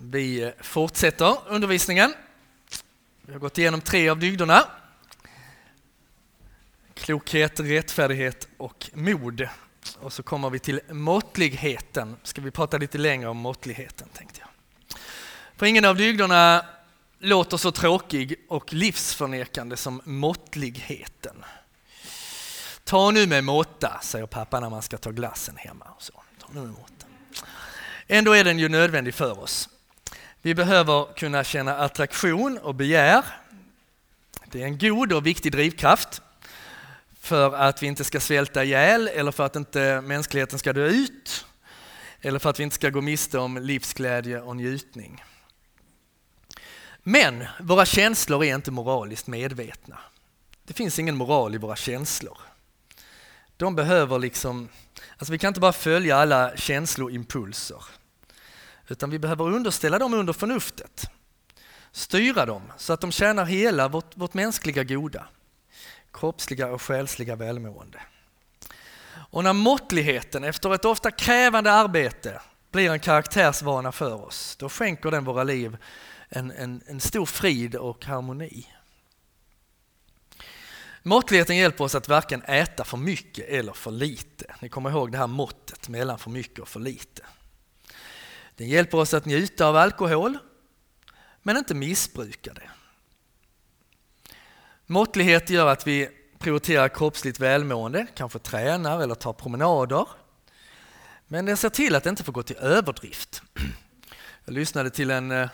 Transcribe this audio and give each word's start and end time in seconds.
Vi 0.00 0.52
fortsätter 0.60 1.38
undervisningen. 1.46 2.14
Vi 3.20 3.32
har 3.32 3.40
gått 3.40 3.58
igenom 3.58 3.80
tre 3.80 4.08
av 4.08 4.18
dygderna. 4.18 4.64
Klokhet, 6.94 7.60
rättfärdighet 7.60 8.48
och 8.56 8.90
mod. 8.94 9.48
Och 9.98 10.12
så 10.12 10.22
kommer 10.22 10.50
vi 10.50 10.58
till 10.58 10.80
måttligheten. 10.90 12.16
Ska 12.22 12.40
vi 12.40 12.50
prata 12.50 12.78
lite 12.78 12.98
längre 12.98 13.28
om 13.28 13.36
måttligheten 13.36 14.08
tänkte 14.08 14.40
jag. 14.40 14.48
För 15.56 15.66
ingen 15.66 15.84
av 15.84 15.96
dygderna 15.96 16.66
låter 17.18 17.56
så 17.56 17.72
tråkig 17.72 18.34
och 18.48 18.72
livsförnekande 18.72 19.76
som 19.76 20.00
måttligheten. 20.04 21.44
Ta 22.84 23.10
nu 23.10 23.26
med 23.26 23.44
måtta, 23.44 24.00
säger 24.02 24.26
pappa 24.26 24.60
när 24.60 24.70
man 24.70 24.82
ska 24.82 24.98
ta 24.98 25.10
glassen 25.10 25.56
hemma. 25.56 25.86
Så, 25.98 26.12
ta 26.40 26.46
nu 26.52 26.60
med 26.60 26.70
måtta. 26.70 27.06
Ändå 28.06 28.32
är 28.32 28.44
den 28.44 28.58
ju 28.58 28.68
nödvändig 28.68 29.14
för 29.14 29.40
oss. 29.40 29.68
Vi 30.42 30.54
behöver 30.54 31.14
kunna 31.14 31.44
känna 31.44 31.76
attraktion 31.76 32.58
och 32.58 32.74
begär. 32.74 33.24
Det 34.46 34.62
är 34.62 34.66
en 34.66 34.78
god 34.78 35.12
och 35.12 35.26
viktig 35.26 35.52
drivkraft 35.52 36.22
för 37.20 37.54
att 37.54 37.82
vi 37.82 37.86
inte 37.86 38.04
ska 38.04 38.20
svälta 38.20 38.64
ihjäl 38.64 39.08
eller 39.08 39.32
för 39.32 39.46
att 39.46 39.56
inte 39.56 40.00
mänskligheten 40.00 40.58
ska 40.58 40.72
dö 40.72 40.86
ut 40.86 41.46
eller 42.20 42.38
för 42.38 42.50
att 42.50 42.60
vi 42.60 42.64
inte 42.64 42.76
ska 42.76 42.90
gå 42.90 43.00
miste 43.00 43.38
om 43.38 43.56
livsglädje 43.56 44.40
och 44.40 44.56
njutning. 44.56 45.24
Men 47.02 47.44
våra 47.60 47.86
känslor 47.86 48.44
är 48.44 48.54
inte 48.54 48.70
moraliskt 48.70 49.26
medvetna. 49.26 49.98
Det 50.64 50.74
finns 50.74 50.98
ingen 50.98 51.16
moral 51.16 51.54
i 51.54 51.58
våra 51.58 51.76
känslor. 51.76 52.38
De 53.56 53.74
behöver 53.74 54.18
liksom, 54.18 54.68
alltså 55.16 55.32
vi 55.32 55.38
kan 55.38 55.48
inte 55.48 55.60
bara 55.60 55.72
följa 55.72 56.16
alla 56.16 56.56
känsloimpulser. 56.56 57.82
Utan 58.88 59.10
vi 59.10 59.18
behöver 59.18 59.44
underställa 59.44 59.98
dem 59.98 60.14
under 60.14 60.32
förnuftet. 60.32 61.10
Styra 61.92 62.46
dem 62.46 62.62
så 62.76 62.92
att 62.92 63.00
de 63.00 63.12
tjänar 63.12 63.44
hela 63.44 63.88
vårt, 63.88 64.16
vårt 64.16 64.34
mänskliga 64.34 64.84
goda. 64.84 65.28
Kroppsliga 66.12 66.68
och 66.68 66.82
själsliga 66.82 67.36
välmående. 67.36 68.00
Och 69.30 69.44
när 69.44 69.52
måttligheten 69.52 70.44
efter 70.44 70.74
ett 70.74 70.84
ofta 70.84 71.10
krävande 71.10 71.72
arbete 71.72 72.40
blir 72.70 72.90
en 72.90 73.00
karaktärsvana 73.00 73.92
för 73.92 74.24
oss, 74.24 74.56
då 74.56 74.68
skänker 74.68 75.10
den 75.10 75.24
våra 75.24 75.44
liv 75.44 75.76
en, 76.28 76.50
en, 76.50 76.82
en 76.86 77.00
stor 77.00 77.26
frid 77.26 77.74
och 77.74 78.04
harmoni. 78.04 78.66
Måttligheten 81.02 81.56
hjälper 81.56 81.84
oss 81.84 81.94
att 81.94 82.08
varken 82.08 82.42
äta 82.42 82.84
för 82.84 82.96
mycket 82.96 83.48
eller 83.48 83.72
för 83.72 83.90
lite. 83.90 84.54
Ni 84.60 84.68
kommer 84.68 84.90
ihåg 84.90 85.12
det 85.12 85.18
här 85.18 85.26
måttet 85.26 85.88
mellan 85.88 86.18
för 86.18 86.30
mycket 86.30 86.58
och 86.58 86.68
för 86.68 86.80
lite. 86.80 87.22
Den 88.58 88.68
hjälper 88.68 88.98
oss 88.98 89.14
att 89.14 89.24
njuta 89.24 89.66
av 89.66 89.76
alkohol, 89.76 90.38
men 91.42 91.56
inte 91.56 91.74
missbruka 91.74 92.52
det. 92.54 92.70
Måttlighet 94.86 95.50
gör 95.50 95.66
att 95.66 95.86
vi 95.86 96.08
prioriterar 96.38 96.88
kroppsligt 96.88 97.40
välmående, 97.40 98.06
kanske 98.14 98.38
tränar 98.38 99.00
eller 99.02 99.14
tar 99.14 99.32
promenader. 99.32 100.06
Men 101.26 101.44
den 101.44 101.56
ser 101.56 101.68
till 101.68 101.94
att 101.94 102.04
det 102.04 102.10
inte 102.10 102.24
får 102.24 102.32
gå 102.32 102.42
till 102.42 102.56
överdrift. 102.56 103.42
Jag 104.44 104.54
lyssnade 104.54 104.90
till 104.90 105.10
en 105.10 105.30
eh, 105.30 105.48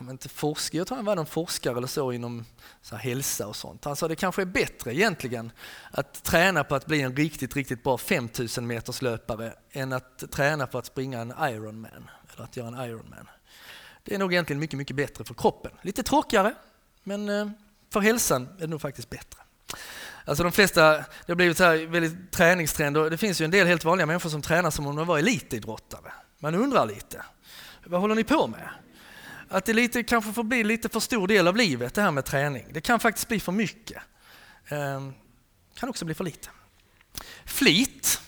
men 0.00 0.10
inte 0.10 0.28
forskare, 0.28 0.78
jag 0.78 0.86
tror 0.86 0.96
han 0.96 1.04
var 1.04 1.16
någon 1.16 1.26
forskare 1.26 1.76
eller 1.76 1.86
så 1.86 2.12
inom 2.12 2.44
så 2.82 2.96
hälsa 2.96 3.46
och 3.46 3.56
sånt. 3.56 3.84
Han 3.84 3.96
sa 3.96 4.08
det 4.08 4.16
kanske 4.16 4.42
är 4.42 4.46
bättre 4.46 4.94
egentligen 4.94 5.52
att 5.90 6.22
träna 6.22 6.64
på 6.64 6.74
att 6.74 6.86
bli 6.86 7.00
en 7.00 7.16
riktigt, 7.16 7.56
riktigt 7.56 7.84
bra 7.84 7.98
5000 7.98 8.66
meters 8.66 9.02
löpare 9.02 9.54
än 9.72 9.92
att 9.92 10.30
träna 10.30 10.66
på 10.66 10.78
att 10.78 10.86
springa 10.86 11.20
en 11.20 11.34
Ironman 11.40 12.10
eller 12.34 12.44
att 12.44 12.56
göra 12.56 12.68
en 12.68 12.90
Ironman. 12.90 13.28
Det 14.04 14.14
är 14.14 14.18
nog 14.18 14.32
egentligen 14.32 14.60
mycket, 14.60 14.78
mycket 14.78 14.96
bättre 14.96 15.24
för 15.24 15.34
kroppen. 15.34 15.72
Lite 15.82 16.02
tråkigare, 16.02 16.54
men 17.02 17.28
eh, 17.28 17.48
för 17.90 18.00
hälsan 18.00 18.48
är 18.56 18.60
det 18.60 18.66
nog 18.66 18.80
faktiskt 18.80 19.10
bättre. 19.10 19.40
Alltså 20.24 20.42
de 20.42 20.52
flesta, 20.52 20.92
det 20.92 21.04
har 21.28 21.34
blivit 21.34 21.56
så 21.56 21.64
här 21.64 21.86
väldigt 21.86 22.32
träningstrend 22.32 22.96
och 22.96 23.10
det 23.10 23.18
finns 23.18 23.40
ju 23.40 23.44
en 23.44 23.50
del 23.50 23.66
helt 23.66 23.84
vanliga 23.84 24.06
människor 24.06 24.30
som 24.30 24.42
tränar 24.42 24.70
som 24.70 24.86
om 24.86 24.96
de 24.96 25.06
var 25.06 25.18
elitidrottare. 25.18 26.12
Man 26.38 26.54
undrar 26.54 26.86
lite, 26.86 27.22
vad 27.84 28.00
håller 28.00 28.14
ni 28.14 28.24
på 28.24 28.46
med? 28.46 28.68
Att 29.48 29.64
det 29.64 29.72
lite, 29.72 30.02
kanske 30.02 30.32
får 30.32 30.44
bli 30.44 30.64
lite 30.64 30.88
för 30.88 31.00
stor 31.00 31.28
del 31.28 31.48
av 31.48 31.56
livet 31.56 31.94
det 31.94 32.02
här 32.02 32.10
med 32.10 32.24
träning. 32.24 32.66
Det 32.70 32.80
kan 32.80 33.00
faktiskt 33.00 33.28
bli 33.28 33.40
för 33.40 33.52
mycket. 33.52 34.02
Eh, 34.68 35.10
kan 35.74 35.88
också 35.88 36.04
bli 36.04 36.14
för 36.14 36.24
lite. 36.24 36.48
Flit. 37.44 38.20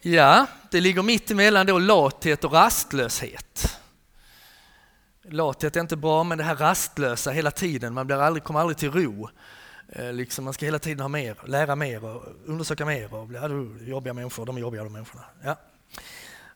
Ja, 0.00 0.46
det 0.70 0.80
ligger 0.80 1.02
mitt 1.02 1.30
emellan 1.30 1.66
då 1.66 1.78
lathet 1.78 2.44
och 2.44 2.52
rastlöshet. 2.52 3.80
Lathet 5.22 5.76
är 5.76 5.80
inte 5.80 5.96
bra, 5.96 6.24
men 6.24 6.38
det 6.38 6.44
här 6.44 6.56
rastlösa 6.56 7.30
hela 7.30 7.50
tiden, 7.50 7.94
man 7.94 8.06
blir 8.06 8.16
aldrig, 8.16 8.44
kommer 8.44 8.60
aldrig 8.60 8.76
till 8.76 8.90
ro. 8.90 9.28
Eh, 9.88 10.12
liksom, 10.12 10.44
man 10.44 10.54
ska 10.54 10.64
hela 10.64 10.78
tiden 10.78 11.00
ha 11.00 11.08
mer, 11.08 11.36
lära 11.46 11.76
mer 11.76 12.04
och 12.04 12.22
undersöka 12.44 12.86
mer. 12.86 13.14
Och 13.14 13.26
bli, 13.26 13.38
ja, 13.38 13.48
jobbiga 13.86 14.14
människor, 14.14 14.46
de 14.46 14.56
är 14.56 14.60
jobbiga 14.60 14.84
de 14.84 14.92
människorna. 14.92 15.24
Ja, 15.44 15.56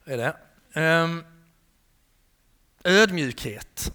det 0.04 0.12
är 0.12 0.16
det. 0.16 0.34
Um, 0.80 1.24
Ödmjukhet. 2.84 3.92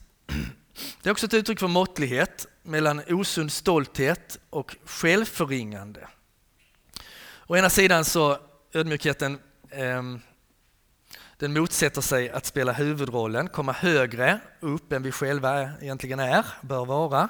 Det 1.01 1.09
är 1.09 1.11
också 1.11 1.25
ett 1.25 1.33
uttryck 1.33 1.59
för 1.59 1.67
måttlighet 1.67 2.47
mellan 2.63 3.01
osund 3.09 3.51
stolthet 3.51 4.39
och 4.49 4.75
självförringande. 4.85 6.07
Å 7.47 7.57
ena 7.57 7.69
sidan 7.69 8.05
så 8.05 8.37
ödmjukheten 8.73 9.39
eh, 9.69 10.03
den 11.37 11.53
motsätter 11.53 12.01
sig 12.01 12.29
att 12.29 12.45
spela 12.45 12.73
huvudrollen, 12.73 13.47
komma 13.49 13.71
högre 13.71 14.39
upp 14.59 14.91
än 14.91 15.03
vi 15.03 15.11
själva 15.11 15.71
egentligen 15.81 16.19
är, 16.19 16.45
bör 16.61 16.85
vara. 16.85 17.29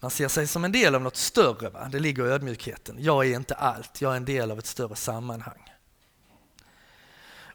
Man 0.00 0.10
ser 0.10 0.28
sig 0.28 0.46
som 0.46 0.64
en 0.64 0.72
del 0.72 0.94
av 0.94 1.02
något 1.02 1.16
större, 1.16 1.68
va? 1.68 1.88
det 1.92 2.00
ligger 2.00 2.26
i 2.26 2.30
ödmjukheten. 2.30 2.96
Jag 2.98 3.26
är 3.26 3.36
inte 3.36 3.54
allt, 3.54 4.00
jag 4.00 4.12
är 4.12 4.16
en 4.16 4.24
del 4.24 4.50
av 4.50 4.58
ett 4.58 4.66
större 4.66 4.96
sammanhang. 4.96 5.72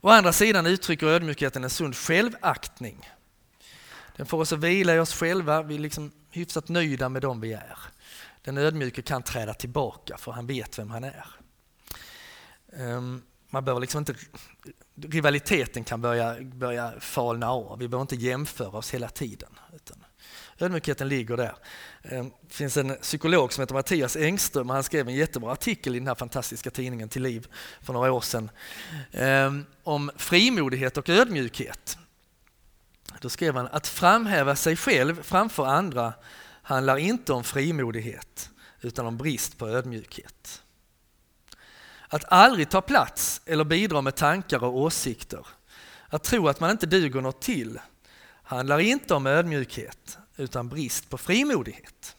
Å 0.05 0.09
andra 0.09 0.33
sidan 0.33 0.65
uttrycker 0.65 1.07
ödmjukheten 1.07 1.63
en 1.63 1.69
sund 1.69 1.95
självaktning. 1.95 3.09
Den 4.15 4.25
får 4.25 4.37
oss 4.37 4.53
att 4.53 4.59
vila 4.59 4.95
i 4.95 4.99
oss 4.99 5.13
själva, 5.13 5.61
vi 5.61 5.75
är 5.75 5.79
liksom 5.79 6.11
hyfsat 6.31 6.69
nöjda 6.69 7.09
med 7.09 7.21
dem 7.21 7.41
vi 7.41 7.53
är. 7.53 7.77
Den 8.41 8.57
ödmjuke 8.57 9.01
kan 9.01 9.23
träda 9.23 9.53
tillbaka 9.53 10.17
för 10.17 10.31
han 10.31 10.47
vet 10.47 10.79
vem 10.79 10.91
han 10.91 11.03
är. 11.03 11.25
Ehm, 12.73 13.21
man 13.49 13.65
behöver 13.65 13.81
liksom 13.81 13.99
inte, 13.99 14.15
rivaliteten 14.95 15.83
kan 15.83 16.01
börja, 16.01 16.35
börja 16.41 16.93
falna 16.99 17.51
av, 17.51 17.79
vi 17.79 17.87
behöver 17.87 18.01
inte 18.01 18.15
jämföra 18.15 18.77
oss 18.77 18.93
hela 18.93 19.09
tiden. 19.09 19.59
Ödmjukheten 20.59 21.07
ligger 21.07 21.37
där. 21.37 21.55
Ehm, 22.03 22.31
det 22.41 22.53
finns 22.53 22.77
en 22.77 22.95
psykolog 22.95 23.53
som 23.53 23.61
heter 23.61 23.73
Mattias 23.73 24.15
Engström 24.15 24.69
och 24.69 24.75
han 24.75 24.83
skrev 24.83 25.07
en 25.07 25.15
jättebra 25.15 25.51
artikel 25.51 25.95
i 25.95 25.99
den 25.99 26.07
här 26.07 26.15
fantastiska 26.15 26.71
tidningen 26.71 27.09
Till 27.09 27.23
liv 27.23 27.47
för 27.81 27.93
några 27.93 28.11
år 28.11 28.21
sedan 28.21 28.49
ehm, 29.11 29.65
om 29.83 30.11
frimodighet 30.17 30.97
och 30.97 31.09
ödmjukhet. 31.09 31.97
Då 33.19 33.29
skrev 33.29 33.55
han 33.55 33.67
att 33.67 33.87
framhäva 33.87 34.55
sig 34.55 34.75
själv 34.75 35.23
framför 35.23 35.65
andra 35.65 36.13
handlar 36.61 36.97
inte 36.97 37.33
om 37.33 37.43
frimodighet 37.43 38.49
utan 38.81 39.05
om 39.05 39.17
brist 39.17 39.57
på 39.57 39.67
ödmjukhet. 39.67 40.63
Att 42.07 42.23
aldrig 42.27 42.69
ta 42.69 42.81
plats 42.81 43.41
eller 43.45 43.63
bidra 43.63 44.01
med 44.01 44.15
tankar 44.15 44.63
och 44.63 44.77
åsikter, 44.77 45.47
att 46.07 46.23
tro 46.23 46.47
att 46.47 46.59
man 46.59 46.71
inte 46.71 46.85
duger 46.85 47.21
något 47.21 47.41
till, 47.41 47.79
handlar 48.43 48.79
inte 48.79 49.13
om 49.13 49.27
ödmjukhet 49.27 50.17
utan 50.37 50.69
brist 50.69 51.09
på 51.09 51.17
frimodighet. 51.17 52.15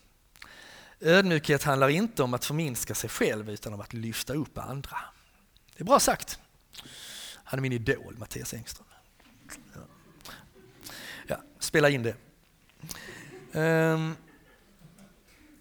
Ödmjukhet 1.00 1.62
handlar 1.62 1.88
inte 1.88 2.22
om 2.22 2.34
att 2.34 2.44
förminska 2.44 2.94
sig 2.94 3.10
själv 3.10 3.50
utan 3.50 3.74
om 3.74 3.80
att 3.80 3.92
lyfta 3.92 4.34
upp 4.34 4.58
andra. 4.58 4.96
Det 5.76 5.82
är 5.82 5.84
bra 5.84 6.00
sagt. 6.00 6.38
Han 7.44 7.58
är 7.58 7.62
min 7.62 7.72
idol, 7.72 8.16
Mattias 8.18 8.54
Engström. 8.54 8.86
Ja. 9.74 9.80
ja 11.26 11.36
spela 11.58 11.90
in 11.90 12.02
det. 12.02 12.16
Um, 13.60 14.16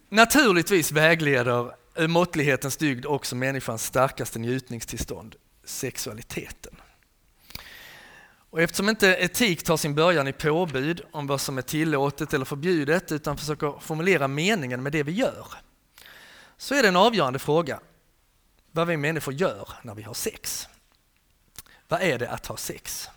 naturligtvis 0.09 0.91
vägleder 0.91 1.75
måttlighetens 2.07 2.77
dygd 2.77 3.05
också 3.05 3.35
människans 3.35 3.83
starkaste 3.83 4.39
njutningstillstånd, 4.39 5.35
sexualiteten. 5.63 6.75
Och 8.53 8.61
eftersom 8.61 8.89
inte 8.89 9.07
etik 9.07 9.63
tar 9.63 9.77
sin 9.77 9.95
början 9.95 10.27
i 10.27 10.33
påbud 10.33 11.01
om 11.11 11.27
vad 11.27 11.41
som 11.41 11.57
är 11.57 11.61
tillåtet 11.61 12.33
eller 12.33 12.45
förbjudet 12.45 13.11
utan 13.11 13.37
försöker 13.37 13.79
formulera 13.79 14.27
meningen 14.27 14.83
med 14.83 14.91
det 14.91 15.03
vi 15.03 15.11
gör, 15.11 15.47
så 16.57 16.75
är 16.75 16.81
det 16.81 16.87
en 16.87 16.95
avgörande 16.95 17.39
fråga 17.39 17.79
vad 18.71 18.87
vi 18.87 18.97
människor 18.97 19.33
gör 19.33 19.69
när 19.81 19.95
vi 19.95 20.01
har 20.01 20.13
sex. 20.13 20.67
Vad 21.87 22.01
är 22.01 22.19
det 22.19 22.29
att 22.29 22.45
ha 22.45 22.57
sex? 22.57 23.09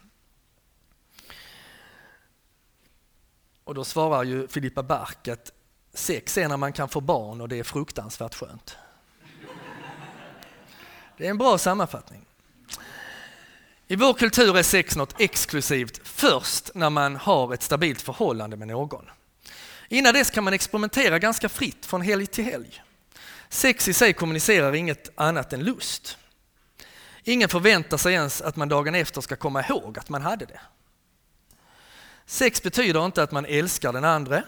Och 3.65 3.75
då 3.75 3.85
svarar 3.85 4.23
ju 4.23 4.49
Filippa 4.49 4.83
Bark 4.83 5.29
att 5.29 5.53
sex 5.93 6.39
är 6.39 6.49
när 6.49 6.57
man 6.57 6.73
kan 6.73 6.89
få 6.89 7.01
barn 7.01 7.41
och 7.41 7.49
det 7.49 7.59
är 7.59 7.65
fruktansvärt 7.65 8.35
skönt. 8.35 8.77
Det 11.17 11.27
är 11.27 11.31
en 11.31 11.39
bra 11.39 11.59
sammanfattning. 11.59 12.27
I 13.89 13.97
vår 13.97 14.15
kultur 14.15 14.57
är 14.57 14.63
sex 14.63 14.97
något 14.97 15.21
exklusivt 15.21 16.01
först 16.05 16.71
när 16.75 16.91
man 16.91 17.17
har 17.17 17.55
ett 17.55 17.63
stabilt 17.63 18.03
förhållande 18.03 18.57
med 18.57 18.69
någon. 18.69 19.05
Innan 19.89 20.15
dess 20.15 20.31
kan 20.31 20.45
man 20.45 20.53
experimentera 20.53 21.19
ganska 21.19 21.49
fritt 21.49 21.87
från 21.87 22.01
helg 22.01 22.27
till 22.27 22.45
helg. 22.45 22.83
Sex 23.49 23.89
i 23.89 23.93
sig 23.93 24.13
kommunicerar 24.13 24.75
inget 24.75 25.11
annat 25.15 25.53
än 25.53 25.65
lust. 25.65 26.19
Ingen 27.25 27.49
förväntar 27.49 27.97
sig 27.97 28.13
ens 28.13 28.43
att 28.43 28.57
man 28.57 28.69
dagen 28.69 28.95
efter 28.95 29.21
ska 29.21 29.37
komma 29.37 29.65
ihåg 29.67 29.99
att 29.99 30.09
man 30.09 30.23
hade 30.23 30.47
det. 30.47 30.61
Sex 32.27 32.63
betyder 32.63 33.05
inte 33.05 33.23
att 33.23 33.33
man 33.33 33.47
älskar 33.47 33.93
den 33.93 34.05
andra. 34.05 34.43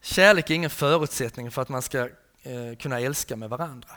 Kärlek 0.00 0.50
är 0.50 0.54
ingen 0.54 0.70
förutsättning 0.70 1.50
för 1.50 1.62
att 1.62 1.68
man 1.68 1.82
ska 1.82 2.08
eh, 2.42 2.76
kunna 2.78 3.00
älska 3.00 3.36
med 3.36 3.50
varandra. 3.50 3.90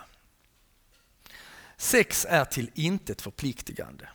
Sex 1.77 2.25
är 2.29 2.45
till 2.45 2.71
intet 2.73 3.21
förpliktigande. 3.21 4.07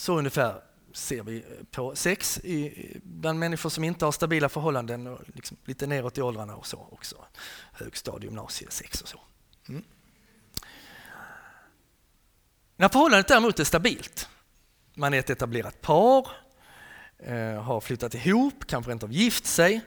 Så 0.00 0.18
ungefär 0.18 0.62
ser 0.92 1.22
vi 1.22 1.44
på 1.70 1.96
sex 1.96 2.38
i, 2.38 3.00
bland 3.02 3.38
människor 3.38 3.70
som 3.70 3.84
inte 3.84 4.04
har 4.04 4.12
stabila 4.12 4.48
förhållanden 4.48 5.06
och 5.06 5.20
liksom 5.26 5.56
lite 5.64 5.86
neråt 5.86 6.18
i 6.18 6.22
åldrarna 6.22 6.56
och 6.56 6.66
så 6.66 6.88
också. 6.90 7.24
Högstadie, 7.72 8.24
gymnasiesex 8.24 9.02
och 9.02 9.08
så. 9.08 9.20
Mm. 9.68 9.84
När 12.76 12.88
förhållandet 12.88 13.28
däremot 13.28 13.60
är 13.60 13.64
stabilt, 13.64 14.28
man 14.94 15.14
är 15.14 15.18
ett 15.18 15.30
etablerat 15.30 15.80
par, 15.80 16.28
eh, 17.18 17.62
har 17.62 17.80
flyttat 17.80 18.14
ihop, 18.14 18.66
kanske 18.66 18.90
rent 18.90 19.02
av 19.02 19.12
gift 19.12 19.46
sig, 19.46 19.80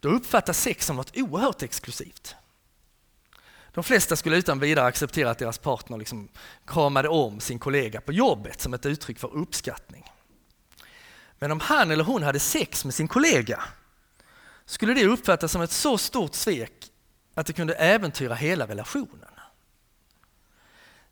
då 0.00 0.08
uppfattas 0.08 0.60
sex 0.60 0.86
som 0.86 0.96
något 0.96 1.16
oerhört 1.16 1.62
exklusivt. 1.62 2.36
De 3.74 3.84
flesta 3.84 4.16
skulle 4.16 4.36
utan 4.36 4.58
vidare 4.58 4.86
acceptera 4.86 5.30
att 5.30 5.38
deras 5.38 5.58
partner 5.58 5.98
liksom 5.98 6.28
kramade 6.66 7.08
om 7.08 7.40
sin 7.40 7.58
kollega 7.58 8.00
på 8.00 8.12
jobbet 8.12 8.60
som 8.60 8.74
ett 8.74 8.86
uttryck 8.86 9.18
för 9.18 9.34
uppskattning. 9.34 10.04
Men 11.38 11.52
om 11.52 11.60
han 11.60 11.90
eller 11.90 12.04
hon 12.04 12.22
hade 12.22 12.40
sex 12.40 12.84
med 12.84 12.94
sin 12.94 13.08
kollega 13.08 13.62
skulle 14.64 14.94
det 14.94 15.06
uppfattas 15.06 15.52
som 15.52 15.62
ett 15.62 15.72
så 15.72 15.98
stort 15.98 16.34
svek 16.34 16.92
att 17.34 17.46
det 17.46 17.52
kunde 17.52 17.74
äventyra 17.74 18.34
hela 18.34 18.66
relationen. 18.66 19.30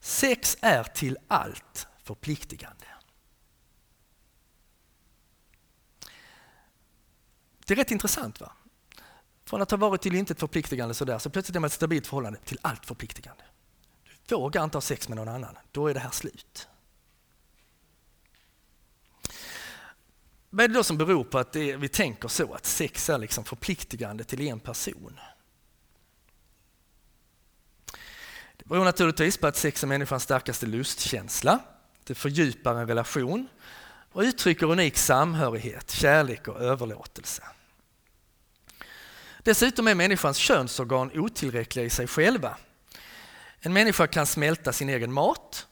Sex 0.01 0.57
är 0.61 0.85
till 0.85 1.19
allt 1.29 1.87
förpliktigande. 2.05 2.87
Det 7.67 7.75
är 7.75 7.77
rätt 7.77 7.91
intressant 7.91 8.41
va? 8.41 8.53
Från 9.47 9.63
att 9.63 9.71
ha 9.71 9.79
varit 9.79 10.03
till 10.03 10.15
intet 10.15 10.41
förpliktigande 10.41 10.95
sådär, 10.95 11.19
så 11.19 11.31
plötsligt 11.31 11.57
är 11.57 11.61
man 11.61 11.67
ett 11.67 11.73
stabilt 11.73 12.07
förhållande 12.07 12.39
till 12.45 12.59
allt 12.63 12.87
förpliktigande. 12.87 13.45
Du 14.27 14.35
vågar 14.35 14.65
inte 14.65 14.77
ha 14.77 14.83
sex 14.83 15.09
med 15.09 15.17
någon 15.17 15.29
annan, 15.29 15.57
då 15.73 15.87
är 15.89 15.95
det 15.95 16.01
här 16.01 16.11
slut. 16.11 16.69
Vad 20.51 20.65
är 20.65 20.69
det 20.69 20.75
då 20.75 20.85
som 20.85 20.99
beror 20.99 21.25
på 21.25 21.39
att 21.39 21.53
det, 21.53 21.77
vi 21.77 21.89
tänker 21.89 22.29
så, 22.29 22.55
att 22.55 22.67
sex 22.67 23.11
är 23.11 23.19
liksom 23.19 23.45
förpliktigande 23.45 24.25
till 24.25 24.41
en 24.41 24.61
person? 24.61 25.21
Det 28.57 28.65
beror 28.65 28.85
naturligtvis 28.85 29.37
på 29.37 29.47
att 29.47 29.57
sex 29.57 29.83
är 29.83 29.87
människans 29.87 30.23
starkaste 30.23 30.67
lustkänsla. 30.67 31.59
Det 32.05 32.15
fördjupar 32.15 32.75
en 32.75 32.87
relation 32.87 33.49
och 34.13 34.21
uttrycker 34.21 34.67
unik 34.67 34.97
samhörighet, 34.97 35.91
kärlek 35.91 36.49
och 36.49 36.61
överlåtelse. 36.61 37.43
Dessutom 39.47 39.89
är 39.89 39.95
människans 39.95 40.37
könsorgan 40.37 41.11
otillräckliga 41.15 41.85
i 41.85 41.91
sig 41.91 42.07
själva. 42.07 42.57
En 43.61 43.73
människa 43.73 44.07
kan 44.07 44.27
smälta 44.27 44.73
sin 44.73 44.89
egen 44.89 45.13
mat, 45.13 45.67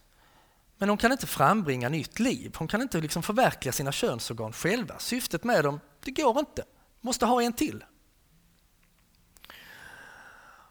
men 0.78 0.88
hon 0.88 0.98
kan 0.98 1.12
inte 1.12 1.26
frambringa 1.26 1.88
nytt 1.88 2.18
liv. 2.18 2.52
Hon 2.56 2.68
kan 2.68 2.82
inte 2.82 3.00
liksom 3.00 3.22
förverkliga 3.22 3.72
sina 3.72 3.92
könsorgan 3.92 4.52
själva. 4.52 4.98
Syftet 4.98 5.44
med 5.44 5.64
dem, 5.64 5.80
det 6.04 6.10
går 6.10 6.38
inte. 6.38 6.64
Måste 7.00 7.26
ha 7.26 7.42
en 7.42 7.52
till. 7.52 7.84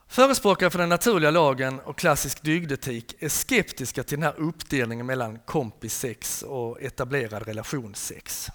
Förespråkare 0.08 0.70
för 0.70 0.78
den 0.78 0.88
naturliga 0.88 1.30
lagen 1.30 1.80
och 1.80 1.98
klassisk 1.98 2.42
dygdetik 2.42 3.22
är 3.22 3.28
skeptiska 3.28 4.02
till 4.02 4.18
den 4.20 4.22
här 4.22 4.40
uppdelningen 4.40 5.06
mellan 5.06 5.38
kompissex 5.38 6.42
och 6.42 6.82
etablerad 6.82 7.42
relationssex. 7.42 8.50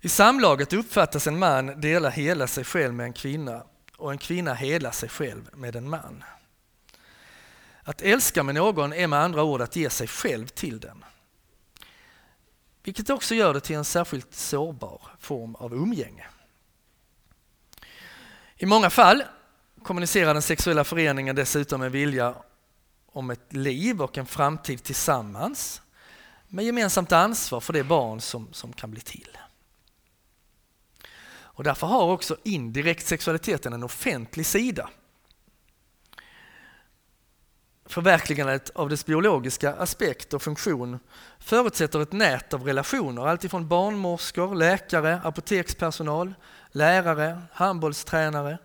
I 0.00 0.08
samlaget 0.08 0.72
uppfattas 0.72 1.26
en 1.26 1.38
man 1.38 1.80
dela 1.80 2.08
hela 2.08 2.46
sig 2.46 2.64
själv 2.64 2.94
med 2.94 3.04
en 3.04 3.12
kvinna 3.12 3.62
och 3.96 4.12
en 4.12 4.18
kvinna 4.18 4.54
hela 4.54 4.92
sig 4.92 5.08
själv 5.08 5.50
med 5.52 5.76
en 5.76 5.90
man. 5.90 6.24
Att 7.82 8.02
älska 8.02 8.42
med 8.42 8.54
någon 8.54 8.92
är 8.92 9.06
med 9.06 9.18
andra 9.18 9.42
ord 9.42 9.60
att 9.60 9.76
ge 9.76 9.90
sig 9.90 10.06
själv 10.06 10.46
till 10.46 10.80
den. 10.80 11.04
Vilket 12.82 13.10
också 13.10 13.34
gör 13.34 13.54
det 13.54 13.60
till 13.60 13.76
en 13.76 13.84
särskilt 13.84 14.34
sårbar 14.34 15.00
form 15.18 15.54
av 15.54 15.74
umgänge. 15.74 16.26
I 18.56 18.66
många 18.66 18.90
fall 18.90 19.22
kommunicerar 19.82 20.32
den 20.34 20.42
sexuella 20.42 20.84
föreningen 20.84 21.36
dessutom 21.36 21.82
en 21.82 21.92
vilja 21.92 22.34
om 23.06 23.30
ett 23.30 23.52
liv 23.52 24.02
och 24.02 24.18
en 24.18 24.26
framtid 24.26 24.82
tillsammans 24.82 25.82
med 26.48 26.64
gemensamt 26.64 27.12
ansvar 27.12 27.60
för 27.60 27.72
det 27.72 27.84
barn 27.84 28.20
som, 28.20 28.48
som 28.52 28.72
kan 28.72 28.90
bli 28.90 29.00
till. 29.00 29.38
Och 31.56 31.64
därför 31.64 31.86
har 31.86 32.12
också 32.12 32.36
indirekt 32.42 33.06
sexualiteten 33.06 33.72
en 33.72 33.82
offentlig 33.82 34.46
sida. 34.46 34.88
Förverkligandet 37.86 38.70
av 38.74 38.88
dess 38.88 39.06
biologiska 39.06 39.74
aspekt 39.74 40.34
och 40.34 40.42
funktion 40.42 40.98
förutsätter 41.38 42.02
ett 42.02 42.12
nät 42.12 42.54
av 42.54 42.64
relationer, 42.64 43.26
alltifrån 43.26 43.68
barnmorskor, 43.68 44.54
läkare, 44.54 45.20
apotekspersonal, 45.24 46.34
lärare, 46.72 47.42
handbollstränare, 47.52 48.58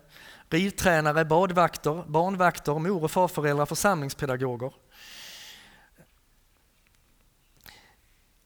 ridtränare, 0.50 1.26
badvakter, 1.26 2.04
barnvakter, 2.08 2.80
mor 2.80 3.04
och 3.04 3.12
farföräldrar, 3.12 3.66
församlingspedagoger. 3.66 4.72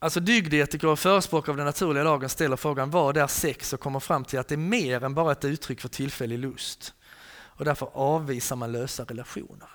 Alltså 0.05 0.19
dygdetiker 0.19 0.87
och 0.87 0.99
förespråkare 0.99 1.51
av 1.51 1.57
den 1.57 1.65
naturliga 1.65 2.03
lagen 2.03 2.29
ställer 2.29 2.55
frågan 2.55 2.89
vad 2.89 3.17
är 3.17 3.27
sex 3.27 3.73
och 3.73 3.79
kommer 3.79 3.99
fram 3.99 4.25
till 4.25 4.39
att 4.39 4.47
det 4.47 4.55
är 4.55 4.57
mer 4.57 5.03
än 5.03 5.13
bara 5.13 5.31
ett 5.31 5.45
uttryck 5.45 5.81
för 5.81 5.89
tillfällig 5.89 6.39
lust. 6.39 6.93
Och 7.29 7.65
därför 7.65 7.89
avvisar 7.93 8.55
man 8.55 8.71
lösa 8.71 9.03
relationer. 9.03 9.69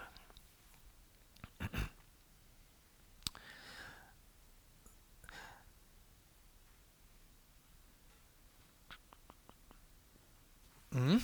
Mm. 10.94 11.20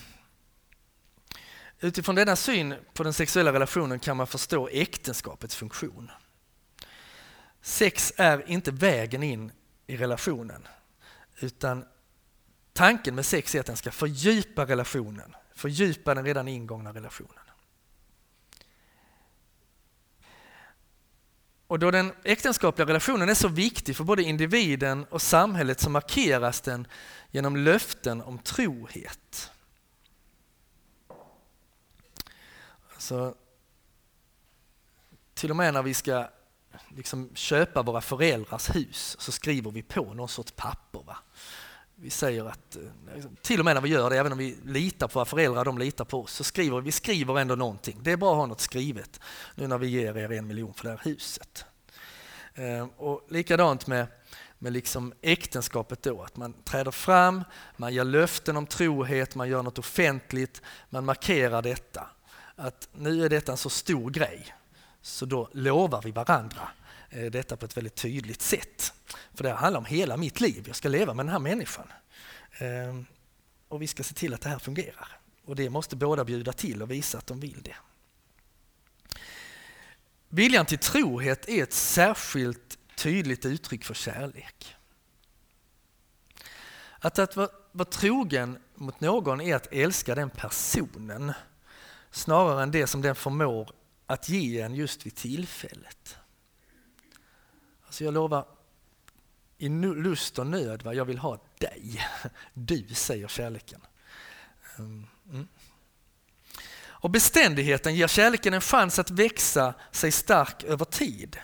Utifrån 1.81 2.15
denna 2.15 2.37
syn 2.37 2.75
på 2.95 3.03
den 3.03 3.13
sexuella 3.13 3.53
relationen 3.53 3.99
kan 3.99 4.17
man 4.17 4.27
förstå 4.27 4.69
äktenskapets 4.69 5.57
funktion. 5.57 6.11
Sex 7.67 8.13
är 8.17 8.51
inte 8.51 8.71
vägen 8.71 9.23
in 9.23 9.53
i 9.87 9.97
relationen, 9.97 10.69
utan 11.41 11.85
tanken 12.73 13.15
med 13.15 13.27
sex 13.27 13.55
är 13.55 13.61
att 13.61 13.67
den 13.67 13.77
ska 13.77 13.91
fördjupa 13.91 14.67
relationen, 14.67 15.37
fördjupa 15.55 16.15
den 16.15 16.25
redan 16.25 16.49
ingångna 16.49 16.93
relationen. 16.93 17.45
Och 21.67 21.79
då 21.79 21.91
den 21.91 22.13
äktenskapliga 22.25 22.87
relationen 22.87 23.29
är 23.29 23.35
så 23.35 23.49
viktig 23.49 23.97
för 23.97 24.05
både 24.05 24.23
individen 24.23 25.05
och 25.05 25.23
samhället 25.23 25.81
så 25.81 25.91
markeras 25.91 26.61
den 26.61 26.87
genom 27.31 27.57
löften 27.57 28.23
om 28.23 28.39
trohet. 28.39 29.51
Så, 32.99 33.35
till 35.35 35.51
och 35.51 35.57
med 35.57 35.75
när 35.75 35.83
vi 35.83 35.95
ska 35.95 36.29
liksom 36.97 37.31
köpa 37.35 37.83
våra 37.83 38.01
föräldrars 38.01 38.75
hus 38.75 39.17
så 39.19 39.33
skriver 39.33 39.71
vi 39.71 39.83
på 39.83 40.15
någon 40.15 40.29
sorts 40.29 40.53
papper. 40.53 41.01
Va? 41.07 41.17
Vi 41.95 42.11
säger 42.11 42.45
att, 42.45 42.77
eh, 42.77 43.15
liksom, 43.15 43.37
till 43.43 43.59
och 43.59 43.65
med 43.65 43.75
när 43.75 43.83
vi 43.83 43.89
gör 43.89 44.11
det, 44.11 44.19
även 44.19 44.33
om 44.33 44.39
vi 44.39 44.57
litar 44.65 45.09
på 45.09 45.19
våra 45.19 45.25
föräldrar, 45.25 45.65
de 45.65 45.79
litar 45.79 46.05
på 46.05 46.23
oss, 46.23 46.33
så 46.33 46.45
skriver 46.45 46.81
vi 46.81 46.93
skriver 46.93 47.41
ändå 47.41 47.55
någonting. 47.55 47.99
Det 48.03 48.13
är 48.13 48.17
bra 48.17 48.31
att 48.31 48.37
ha 48.37 48.47
något 48.47 48.61
skrivet 48.61 49.21
nu 49.55 49.67
när 49.67 49.79
vi 49.79 49.87
ger 49.87 50.17
er 50.17 50.33
en 50.33 50.47
miljon 50.47 50.75
för 50.75 50.85
det 50.85 50.91
här 50.91 51.01
huset. 51.03 51.65
Eh, 52.55 52.87
och 52.97 53.27
likadant 53.29 53.87
med, 53.87 54.07
med 54.59 54.73
liksom 54.73 55.13
äktenskapet 55.23 56.03
då, 56.03 56.23
att 56.23 56.37
man 56.37 56.53
träder 56.53 56.91
fram, 56.91 57.45
man 57.77 57.95
ger 57.95 58.05
löften 58.05 58.57
om 58.57 58.67
trohet, 58.67 59.35
man 59.35 59.49
gör 59.49 59.63
något 59.63 59.79
offentligt, 59.79 60.63
man 60.91 61.05
markerar 61.05 61.63
detta. 61.63 62.07
Att 62.57 62.89
nu 62.93 63.25
är 63.25 63.29
detta 63.29 63.53
en 63.53 63.59
så 63.59 63.71
stor 63.71 64.11
grej, 64.11 64.55
så 65.07 65.27
då 65.27 65.49
lovar 65.53 66.03
vi 66.03 66.11
varandra 66.11 66.69
eh, 67.11 67.31
detta 67.31 67.57
på 67.57 67.65
ett 67.65 67.77
väldigt 67.77 67.95
tydligt 67.95 68.43
sätt. 68.43 68.93
För 69.35 69.45
det 69.45 69.53
handlar 69.53 69.79
om 69.79 69.85
hela 69.85 70.17
mitt 70.17 70.41
liv, 70.41 70.65
jag 70.67 70.77
ska 70.77 70.89
leva 70.89 71.15
med 71.15 71.27
den 71.27 71.33
här 71.33 71.39
människan. 71.39 71.93
Ehm, 72.59 73.07
och 73.69 73.83
vi 73.83 73.87
ska 73.87 74.03
se 74.03 74.15
till 74.15 74.35
att 74.35 74.41
det 74.41 74.49
här 74.49 74.59
fungerar. 74.59 75.09
Och 75.45 75.57
det 75.57 75.71
måste 75.71 75.97
båda 75.97 76.25
bjuda 76.25 76.53
till 76.53 76.83
och 76.83 76.91
visa 76.91 77.19
att 77.19 77.27
de 77.27 77.41
vill 77.41 77.63
det. 77.63 77.77
viljan 80.29 80.67
till 80.67 80.79
trohet 80.79 81.49
är 81.49 81.63
ett 81.63 81.73
särskilt 81.73 82.79
tydligt 82.97 83.45
uttryck 83.47 83.85
för 83.85 83.95
kärlek. 83.95 84.77
Att, 86.99 87.19
att 87.19 87.37
vara, 87.37 87.49
vara 87.73 87.89
trogen 87.89 88.59
mot 88.75 89.01
någon 89.01 89.41
är 89.41 89.57
att 89.57 89.73
älska 89.73 90.15
den 90.15 90.31
personen 90.31 91.33
snarare 92.11 92.63
än 92.63 92.71
det 92.71 92.87
som 92.87 93.03
den 93.03 93.15
förmår 93.15 93.71
att 94.07 94.29
ge 94.29 94.61
en 94.61 94.75
just 94.75 95.07
vid 95.07 95.15
tillfället. 95.15 96.17
Alltså 97.87 98.05
jag 98.05 98.15
lovar, 98.15 98.47
i 99.59 99.69
lust 99.69 100.39
och 100.39 100.47
nöd, 100.47 100.83
vad 100.83 100.95
jag 100.95 101.05
vill 101.05 101.19
ha 101.19 101.39
dig. 101.59 102.01
Du, 102.55 102.87
säger 102.95 103.29
kärleken. 103.29 103.81
Mm, 104.79 105.07
mm. 105.31 105.49
Och 107.07 107.11
beständigheten 107.11 107.95
ger 107.95 108.09
kärleken 108.09 108.55
en 108.55 108.61
chans 108.61 108.99
att 108.99 109.11
växa 109.11 109.75
sig 109.91 110.13
stark 110.13 110.65
över 110.65 110.85
tid. 110.85 111.39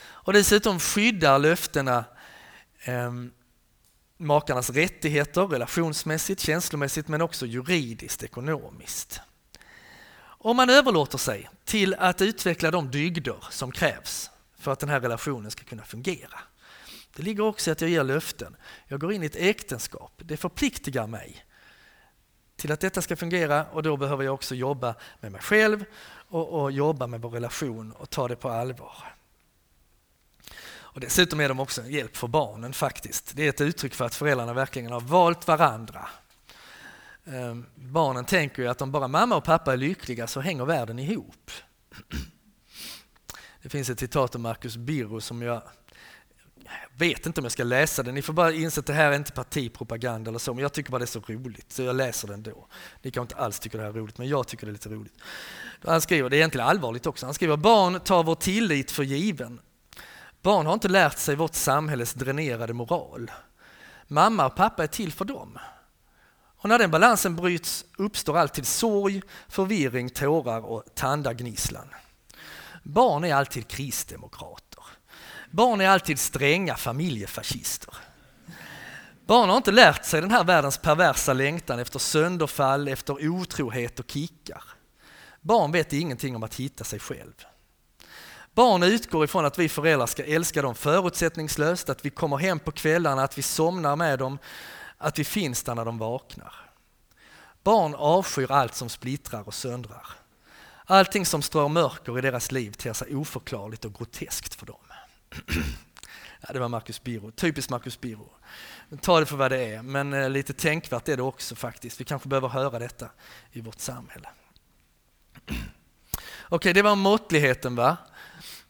Och 0.00 0.32
dessutom 0.32 0.80
skyddar 0.80 1.38
löftena 1.38 2.04
eh, 2.80 3.12
makarnas 4.16 4.70
rättigheter 4.70 5.46
relationsmässigt, 5.46 6.40
känslomässigt 6.40 7.08
men 7.08 7.22
också 7.22 7.46
juridiskt, 7.46 8.22
ekonomiskt. 8.22 9.20
Om 10.38 10.56
man 10.56 10.70
överlåter 10.70 11.18
sig 11.18 11.50
till 11.64 11.94
att 11.94 12.22
utveckla 12.22 12.70
de 12.70 12.90
dygder 12.90 13.36
som 13.50 13.72
krävs 13.72 14.30
för 14.58 14.72
att 14.72 14.78
den 14.78 14.88
här 14.88 15.00
relationen 15.00 15.50
ska 15.50 15.64
kunna 15.64 15.84
fungera. 15.84 16.38
Det 17.16 17.22
ligger 17.22 17.42
också 17.42 17.70
i 17.70 17.72
att 17.72 17.80
jag 17.80 17.90
ger 17.90 18.04
löften. 18.04 18.56
Jag 18.86 19.00
går 19.00 19.12
in 19.12 19.22
i 19.22 19.26
ett 19.26 19.36
äktenskap. 19.36 20.12
Det 20.16 20.36
förpliktigar 20.36 21.06
mig 21.06 21.44
till 22.56 22.72
att 22.72 22.80
detta 22.80 23.02
ska 23.02 23.16
fungera 23.16 23.64
och 23.64 23.82
då 23.82 23.96
behöver 23.96 24.24
jag 24.24 24.34
också 24.34 24.54
jobba 24.54 24.94
med 25.20 25.32
mig 25.32 25.40
själv 25.40 25.84
och, 26.28 26.48
och 26.48 26.72
jobba 26.72 27.06
med 27.06 27.20
vår 27.20 27.30
relation 27.30 27.92
och 27.92 28.10
ta 28.10 28.28
det 28.28 28.36
på 28.36 28.48
allvar. 28.48 29.14
Och 30.70 31.00
dessutom 31.00 31.40
är 31.40 31.48
de 31.48 31.60
också 31.60 31.80
en 31.80 31.90
hjälp 31.90 32.16
för 32.16 32.28
barnen 32.28 32.72
faktiskt. 32.72 33.32
Det 33.36 33.44
är 33.44 33.48
ett 33.48 33.60
uttryck 33.60 33.94
för 33.94 34.04
att 34.04 34.14
föräldrarna 34.14 34.52
verkligen 34.52 34.92
har 34.92 35.00
valt 35.00 35.46
varandra. 35.46 36.08
Ehm, 37.32 37.66
barnen 37.74 38.24
tänker 38.24 38.62
ju 38.62 38.68
att 38.68 38.82
om 38.82 38.92
bara 38.92 39.08
mamma 39.08 39.36
och 39.36 39.44
pappa 39.44 39.72
är 39.72 39.76
lyckliga 39.76 40.26
så 40.26 40.40
hänger 40.40 40.64
världen 40.64 40.98
ihop. 40.98 41.50
Det 43.62 43.68
finns 43.68 43.90
ett 43.90 44.00
citat 44.00 44.34
av 44.34 44.40
Marcus 44.40 44.76
Birro 44.76 45.20
som 45.20 45.42
jag 45.42 45.62
vet 46.96 47.26
inte 47.26 47.40
om 47.40 47.44
jag 47.44 47.52
ska 47.52 47.64
läsa 47.64 48.02
det. 48.02 48.12
Ni 48.12 48.22
får 48.22 48.32
bara 48.32 48.52
inse 48.52 48.80
att 48.80 48.86
det 48.86 48.92
här 48.92 49.12
är 49.12 49.16
inte 49.16 49.32
partipropaganda 49.32 50.28
eller 50.28 50.38
så, 50.38 50.54
men 50.54 50.62
jag 50.62 50.72
tycker 50.72 50.90
bara 50.90 50.98
det 50.98 51.04
är 51.04 51.06
så 51.06 51.20
roligt, 51.20 51.72
så 51.72 51.82
jag 51.82 51.96
läser 51.96 52.28
det 52.28 52.34
ändå. 52.34 52.66
Ni 53.02 53.10
kanske 53.10 53.32
inte 53.32 53.44
alls 53.44 53.60
tycker 53.60 53.78
det 53.78 53.84
här 53.84 53.90
är 53.90 53.94
roligt, 53.94 54.18
men 54.18 54.28
jag 54.28 54.48
tycker 54.48 54.66
det 54.66 54.70
är 54.70 54.72
lite 54.72 54.88
roligt. 54.88 55.14
Han 55.84 56.00
skriver, 56.00 56.30
det 56.30 56.36
är 56.36 56.38
egentligen 56.38 56.66
allvarligt 56.66 57.06
också, 57.06 57.26
han 57.26 57.34
skriver 57.34 57.56
barn 57.56 58.00
tar 58.00 58.22
vår 58.22 58.34
tillit 58.34 58.90
för 58.90 59.02
given. 59.02 59.60
Barn 60.42 60.66
har 60.66 60.74
inte 60.74 60.88
lärt 60.88 61.18
sig 61.18 61.36
vårt 61.36 61.54
samhälles 61.54 62.14
dränerade 62.14 62.72
moral. 62.72 63.30
Mamma 64.06 64.46
och 64.46 64.56
pappa 64.56 64.82
är 64.82 64.86
till 64.86 65.12
för 65.12 65.24
dem. 65.24 65.58
Och 66.58 66.68
när 66.68 66.78
den 66.78 66.90
balansen 66.90 67.36
bryts 67.36 67.84
uppstår 67.98 68.38
alltid 68.38 68.66
sorg, 68.66 69.22
förvirring, 69.48 70.10
tårar 70.10 70.60
och 70.60 70.84
tandagnisslan. 70.94 71.88
Barn 72.82 73.24
är 73.24 73.34
alltid 73.34 73.68
kristdemokrater. 73.68 74.84
Barn 75.50 75.80
är 75.80 75.88
alltid 75.88 76.18
stränga 76.18 76.76
familjefascister. 76.76 77.94
Barn 79.26 79.48
har 79.48 79.56
inte 79.56 79.70
lärt 79.70 80.04
sig 80.04 80.20
den 80.20 80.30
här 80.30 80.44
världens 80.44 80.78
perversa 80.78 81.32
längtan 81.32 81.78
efter 81.78 81.98
sönderfall, 81.98 82.88
efter 82.88 83.28
otrohet 83.28 84.00
och 84.00 84.10
kickar. 84.10 84.62
Barn 85.40 85.72
vet 85.72 85.92
ingenting 85.92 86.36
om 86.36 86.42
att 86.42 86.54
hitta 86.54 86.84
sig 86.84 86.98
själv. 86.98 87.44
Barn 88.54 88.82
utgår 88.82 89.24
ifrån 89.24 89.44
att 89.44 89.58
vi 89.58 89.68
föräldrar 89.68 90.06
ska 90.06 90.24
älska 90.24 90.62
dem 90.62 90.74
förutsättningslöst, 90.74 91.88
att 91.88 92.04
vi 92.04 92.10
kommer 92.10 92.36
hem 92.36 92.58
på 92.58 92.72
kvällarna, 92.72 93.22
att 93.22 93.38
vi 93.38 93.42
somnar 93.42 93.96
med 93.96 94.18
dem, 94.18 94.38
att 94.98 95.18
vi 95.18 95.24
finns 95.24 95.62
där 95.62 95.74
när 95.74 95.84
de 95.84 95.98
vaknar. 95.98 96.54
Barn 97.62 97.94
avskyr 97.94 98.50
allt 98.50 98.74
som 98.74 98.88
splittrar 98.88 99.48
och 99.48 99.54
söndrar. 99.54 100.06
Allting 100.84 101.26
som 101.26 101.42
strör 101.42 101.68
mörker 101.68 102.18
i 102.18 102.20
deras 102.20 102.52
liv 102.52 102.72
ter 102.72 102.92
sig 102.92 103.16
oförklarligt 103.16 103.84
och 103.84 103.94
groteskt 103.94 104.54
för 104.54 104.66
dem. 104.66 104.80
Ja, 106.40 106.52
det 106.52 106.58
var 106.58 106.68
Marcus 106.68 107.02
Biro, 107.02 107.30
typiskt 107.30 107.70
Marcus 107.70 108.00
Biro. 108.00 108.30
Ta 109.00 109.20
det 109.20 109.26
för 109.26 109.36
vad 109.36 109.50
det 109.50 109.64
är, 109.64 109.82
men 109.82 110.12
eh, 110.12 110.30
lite 110.30 110.52
tänkvärt 110.52 111.08
är 111.08 111.16
det 111.16 111.22
också 111.22 111.54
faktiskt. 111.54 112.00
Vi 112.00 112.04
kanske 112.04 112.28
behöver 112.28 112.48
höra 112.48 112.78
detta 112.78 113.08
i 113.52 113.60
vårt 113.60 113.80
samhälle. 113.80 114.28
Okej, 115.44 115.60
okay, 116.50 116.72
det 116.72 116.82
var 116.82 116.96
måttligheten 116.96 117.76
va? 117.76 117.96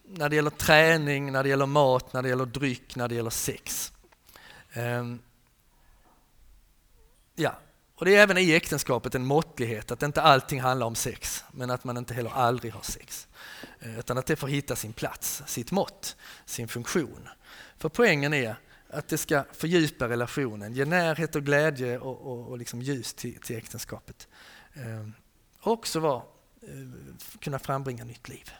När 0.04 0.28
det 0.28 0.37
gäller 0.37 0.50
träning, 0.50 1.32
när 1.32 1.42
det 1.42 1.49
gäller 1.49 1.66
mat, 1.66 2.12
när 2.12 2.23
det 2.23 2.28
gäller 2.28 2.47
dryck, 2.47 2.97
när 2.97 3.08
det 3.08 3.14
gäller 3.14 3.30
sex. 3.30 3.92
Um, 4.76 5.18
ja, 7.38 7.59
och 7.95 8.04
det 8.04 8.16
är 8.16 8.23
även 8.23 8.38
i 8.38 8.52
äktenskapet 8.52 9.14
en 9.14 9.25
måttlighet, 9.25 9.90
att 9.90 10.02
inte 10.02 10.23
allting 10.23 10.61
handlar 10.61 10.87
om 10.87 10.95
sex, 10.95 11.45
men 11.52 11.71
att 11.71 11.85
man 11.85 11.97
inte 11.97 12.14
heller 12.14 12.30
aldrig 12.30 12.73
har 12.73 12.83
sex. 12.83 13.28
Eh, 13.80 13.99
utan 13.99 14.18
att 14.18 14.26
det 14.26 14.37
får 14.37 14.49
hitta 14.49 14.76
sin 14.76 14.92
plats, 14.92 15.42
sitt 15.47 15.71
mått, 15.71 16.16
sin 16.45 16.68
funktion. 16.68 17.28
För 17.78 17.88
poängen 17.88 18.35
är 18.35 18.57
att 18.90 19.09
det 19.09 19.18
ska 19.18 19.45
fördjupa 19.52 20.09
relationen, 20.09 20.75
ge 20.75 20.85
närhet 20.85 21.37
och 21.37 21.42
glädje 21.45 21.99
och, 21.99 22.33
och, 22.33 22.49
och 22.49 22.59
liksom 22.59 22.83
ljus 22.83 23.14
till, 23.14 23.40
till 23.40 23.57
äktenskapet. 23.57 24.28
Eh, 24.75 25.09
och 25.61 25.73
också 25.73 26.00
vara, 26.00 26.23
eh, 26.62 26.68
kunna 27.40 27.59
frambringa 27.59 28.04
nytt 28.04 28.28
liv. 28.28 28.50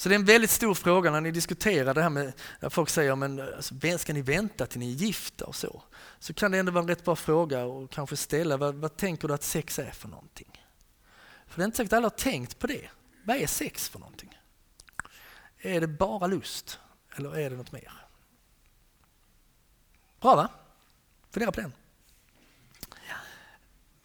Så 0.00 0.08
det 0.08 0.14
är 0.14 0.18
en 0.18 0.24
väldigt 0.24 0.50
stor 0.50 0.74
fråga 0.74 1.10
när 1.10 1.20
ni 1.20 1.30
diskuterar 1.30 1.94
det 1.94 2.02
här 2.02 2.10
med, 2.10 2.32
när 2.60 2.68
folk 2.68 2.88
säger 2.88 3.16
men 3.16 3.40
alltså, 3.40 3.98
ska 3.98 4.12
ni 4.12 4.22
vänta 4.22 4.66
till 4.66 4.80
ni 4.80 4.92
är 4.92 4.96
gifta 4.96 5.44
och 5.44 5.56
så? 5.56 5.82
Så 6.18 6.34
kan 6.34 6.50
det 6.50 6.58
ändå 6.58 6.72
vara 6.72 6.82
en 6.82 6.88
rätt 6.88 7.04
bra 7.04 7.16
fråga 7.16 7.64
och 7.64 7.90
kanske 7.90 8.16
ställa, 8.16 8.56
vad, 8.56 8.74
vad 8.74 8.96
tänker 8.96 9.28
du 9.28 9.34
att 9.34 9.42
sex 9.42 9.78
är 9.78 9.90
för 9.90 10.08
någonting? 10.08 10.64
För 11.46 11.56
det 11.56 11.62
är 11.62 11.64
inte 11.64 11.76
säkert 11.76 11.92
alla 11.92 12.04
har 12.04 12.10
tänkt 12.10 12.58
på 12.58 12.66
det. 12.66 12.88
Vad 13.24 13.36
är 13.36 13.46
sex 13.46 13.88
för 13.88 13.98
någonting? 13.98 14.38
Är 15.58 15.80
det 15.80 15.86
bara 15.86 16.26
lust 16.26 16.78
eller 17.16 17.38
är 17.38 17.50
det 17.50 17.56
något 17.56 17.72
mer? 17.72 17.92
Bra 20.20 20.36
va? 20.36 20.48
Fundera 21.30 21.52
på 21.52 21.60
den. 21.60 21.72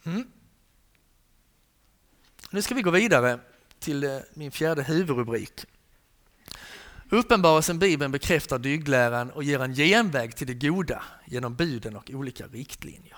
Mm. 0.04 0.32
Nu 2.50 2.62
ska 2.62 2.76
vi 2.76 2.82
gå 2.82 2.92
vidare 2.92 3.40
till 3.80 4.04
eh, 4.04 4.20
min 4.34 4.52
fjärde 4.52 4.84
huvudrubrik. 4.84 5.66
Uppenbarelsen 7.10 7.80
Bibeln 7.80 8.12
bekräftar 8.12 8.60
dygdläran 8.60 9.32
och 9.32 9.44
ger 9.44 9.60
en 9.60 9.74
genväg 9.74 10.36
till 10.36 10.48
det 10.48 10.54
goda 10.54 11.04
genom 11.26 11.56
buden 11.56 11.96
och 11.96 12.12
olika 12.14 12.48
riktlinjer. 12.48 13.18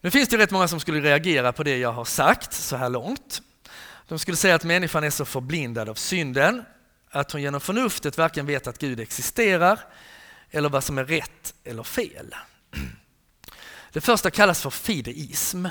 Nu 0.00 0.10
finns 0.10 0.28
det 0.28 0.38
rätt 0.38 0.50
många 0.50 0.68
som 0.68 0.80
skulle 0.80 1.00
reagera 1.00 1.52
på 1.52 1.62
det 1.62 1.78
jag 1.78 1.92
har 1.92 2.04
sagt 2.04 2.52
så 2.52 2.76
här 2.76 2.88
långt. 2.88 3.42
De 4.08 4.18
skulle 4.18 4.36
säga 4.36 4.54
att 4.54 4.64
människan 4.64 5.04
är 5.04 5.10
så 5.10 5.24
förblindad 5.24 5.88
av 5.88 5.94
synden 5.94 6.64
att 7.10 7.32
hon 7.32 7.42
genom 7.42 7.60
förnuftet 7.60 8.18
varken 8.18 8.46
vet 8.46 8.66
att 8.66 8.78
Gud 8.78 9.00
existerar 9.00 9.80
eller 10.50 10.68
vad 10.68 10.84
som 10.84 10.98
är 10.98 11.04
rätt 11.04 11.54
eller 11.64 11.82
fel. 11.82 12.34
Det 13.92 14.00
första 14.00 14.30
kallas 14.30 14.62
för 14.62 14.70
fideism. 14.70 15.66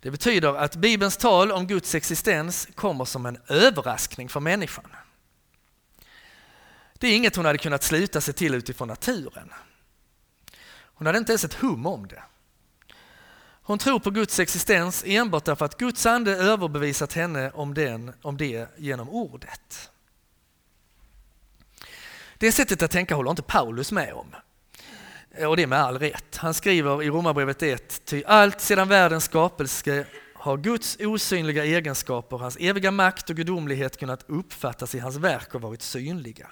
Det 0.00 0.10
betyder 0.10 0.54
att 0.54 0.76
Bibelns 0.76 1.16
tal 1.16 1.52
om 1.52 1.66
Guds 1.66 1.94
existens 1.94 2.68
kommer 2.74 3.04
som 3.04 3.26
en 3.26 3.38
överraskning 3.48 4.28
för 4.28 4.40
människan. 4.40 4.90
Det 6.98 7.08
är 7.08 7.16
inget 7.16 7.36
hon 7.36 7.44
hade 7.44 7.58
kunnat 7.58 7.82
sluta 7.82 8.20
sig 8.20 8.34
till 8.34 8.54
utifrån 8.54 8.88
naturen. 8.88 9.52
Hon 10.82 11.06
hade 11.06 11.18
inte 11.18 11.32
ens 11.32 11.44
ett 11.44 11.54
hum 11.54 11.86
om 11.86 12.08
det. 12.08 12.22
Hon 13.62 13.78
tror 13.78 13.98
på 13.98 14.10
Guds 14.10 14.40
existens 14.40 15.04
enbart 15.06 15.44
därför 15.44 15.64
att 15.64 15.78
Guds 15.78 16.06
ande 16.06 16.36
överbevisat 16.36 17.12
henne 17.12 17.50
om, 17.50 17.74
den, 17.74 18.12
om 18.22 18.36
det 18.36 18.68
genom 18.76 19.08
ordet. 19.10 19.90
Det 22.38 22.52
sättet 22.52 22.82
att 22.82 22.90
tänka 22.90 23.14
håller 23.14 23.30
inte 23.30 23.42
Paulus 23.42 23.92
med 23.92 24.12
om. 24.12 24.34
Och 25.46 25.56
det 25.56 25.66
med 25.66 25.78
all 25.78 25.98
rätt. 25.98 26.36
Han 26.36 26.54
skriver 26.54 27.02
i 27.02 27.10
Romarbrevet 27.10 27.62
1, 27.62 28.04
ty 28.04 28.22
allt 28.26 28.60
sedan 28.60 28.88
världens 28.88 29.24
skapelse 29.24 30.06
har 30.34 30.56
Guds 30.56 30.96
osynliga 31.00 31.64
egenskaper, 31.64 32.36
hans 32.36 32.56
eviga 32.60 32.90
makt 32.90 33.30
och 33.30 33.36
gudomlighet 33.36 33.96
kunnat 33.96 34.24
uppfattas 34.28 34.94
i 34.94 34.98
hans 34.98 35.16
verk 35.16 35.54
och 35.54 35.60
varit 35.60 35.82
synliga. 35.82 36.50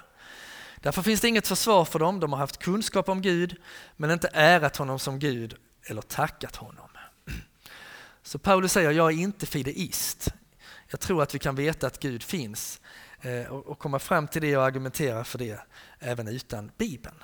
Därför 0.75 1.01
finns 1.01 1.21
det 1.21 1.27
inget 1.27 1.47
försvar 1.47 1.85
för 1.85 1.99
dem, 1.99 2.19
de 2.19 2.33
har 2.33 2.39
haft 2.39 2.57
kunskap 2.57 3.09
om 3.09 3.21
Gud 3.21 3.55
men 3.97 4.11
inte 4.11 4.29
ärat 4.33 4.77
honom 4.77 4.99
som 4.99 5.19
Gud 5.19 5.55
eller 5.83 6.01
tackat 6.01 6.55
honom. 6.55 6.89
Så 8.23 8.39
Paulus 8.39 8.71
säger, 8.71 8.91
jag 8.91 9.11
är 9.11 9.17
inte 9.17 9.45
fideist. 9.45 10.33
Jag 10.87 10.99
tror 10.99 11.23
att 11.23 11.35
vi 11.35 11.39
kan 11.39 11.55
veta 11.55 11.87
att 11.87 11.99
Gud 11.99 12.23
finns 12.23 12.81
eh, 13.21 13.45
och 13.51 13.79
komma 13.79 13.99
fram 13.99 14.27
till 14.27 14.41
det 14.41 14.57
och 14.57 14.63
argumentera 14.63 15.23
för 15.23 15.37
det 15.37 15.59
även 15.99 16.27
utan 16.27 16.71
Bibeln. 16.77 17.23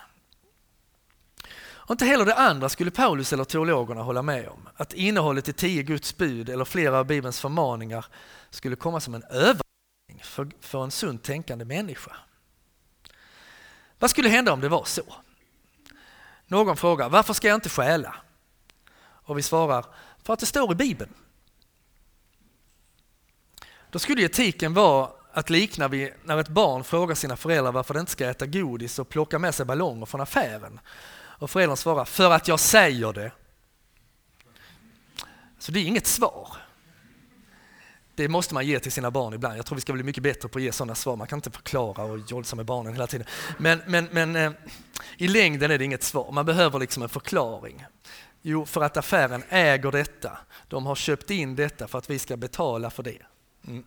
Och 1.87 1.91
inte 1.91 2.05
heller 2.05 2.25
det 2.25 2.35
andra 2.35 2.69
skulle 2.69 2.91
Paulus 2.91 3.33
eller 3.33 3.43
teologerna 3.43 4.01
hålla 4.01 4.21
med 4.21 4.47
om. 4.47 4.69
Att 4.75 4.93
innehållet 4.93 5.49
i 5.49 5.53
tio 5.53 5.83
Guds 5.83 6.17
bud 6.17 6.49
eller 6.49 6.65
flera 6.65 6.99
av 6.99 7.05
Bibelns 7.05 7.39
förmaningar 7.39 8.05
skulle 8.49 8.75
komma 8.75 8.99
som 8.99 9.13
en 9.13 9.23
överraskning 9.23 10.21
för, 10.21 10.51
för 10.61 10.83
en 10.83 10.91
sunt 10.91 11.23
tänkande 11.23 11.65
människa. 11.65 12.15
Vad 13.99 14.09
skulle 14.09 14.29
hända 14.29 14.53
om 14.53 14.61
det 14.61 14.69
var 14.69 14.83
så? 14.85 15.03
Någon 16.47 16.77
frågar, 16.77 17.09
varför 17.09 17.33
ska 17.33 17.47
jag 17.47 17.57
inte 17.57 17.69
stjäla? 17.69 18.15
Och 18.97 19.37
vi 19.37 19.41
svarar, 19.41 19.85
för 20.23 20.33
att 20.33 20.39
det 20.39 20.45
står 20.45 20.71
i 20.71 20.75
Bibeln. 20.75 21.13
Då 23.89 23.99
skulle 23.99 24.21
etiken 24.21 24.73
vara 24.73 25.09
att 25.31 25.49
likna 25.49 25.87
vid 25.87 26.13
när 26.23 26.37
ett 26.37 26.47
barn 26.47 26.83
frågar 26.83 27.15
sina 27.15 27.37
föräldrar 27.37 27.71
varför 27.71 27.93
det 27.93 27.99
inte 27.99 28.11
ska 28.11 28.25
äta 28.25 28.45
godis 28.45 28.99
och 28.99 29.09
plocka 29.09 29.39
med 29.39 29.55
sig 29.55 29.65
ballonger 29.65 30.05
från 30.05 30.21
affären. 30.21 30.79
Och 31.37 31.49
föräldern 31.49 31.77
svarar, 31.77 32.05
för 32.05 32.31
att 32.31 32.47
jag 32.47 32.59
säger 32.59 33.13
det. 33.13 33.31
Så 35.59 35.71
det 35.71 35.79
är 35.79 35.83
inget 35.83 36.07
svar. 36.07 36.57
Det 38.15 38.27
måste 38.27 38.53
man 38.53 38.65
ge 38.65 38.79
till 38.79 38.91
sina 38.91 39.11
barn 39.11 39.33
ibland. 39.33 39.57
Jag 39.57 39.65
tror 39.65 39.75
vi 39.75 39.81
ska 39.81 39.93
bli 39.93 40.03
mycket 40.03 40.23
bättre 40.23 40.49
på 40.49 40.57
att 40.57 40.63
ge 40.63 40.71
sådana 40.71 40.95
svar. 40.95 41.15
Man 41.15 41.27
kan 41.27 41.37
inte 41.37 41.51
förklara 41.51 42.03
och 42.03 42.19
jolsa 42.27 42.55
med 42.55 42.65
barnen 42.65 42.93
hela 42.93 43.07
tiden. 43.07 43.27
Men, 43.57 43.81
men, 43.87 44.07
men 44.11 44.35
eh, 44.35 44.51
i 45.17 45.27
längden 45.27 45.71
är 45.71 45.77
det 45.77 45.85
inget 45.85 46.03
svar. 46.03 46.31
Man 46.31 46.45
behöver 46.45 46.79
liksom 46.79 47.03
en 47.03 47.09
förklaring. 47.09 47.85
Jo, 48.41 48.65
för 48.65 48.81
att 48.81 48.97
affären 48.97 49.43
äger 49.49 49.91
detta. 49.91 50.37
De 50.67 50.85
har 50.85 50.95
köpt 50.95 51.29
in 51.29 51.55
detta 51.55 51.87
för 51.87 51.97
att 51.97 52.09
vi 52.09 52.19
ska 52.19 52.37
betala 52.37 52.89
för 52.89 53.03
det. 53.03 53.21
Mm. 53.67 53.83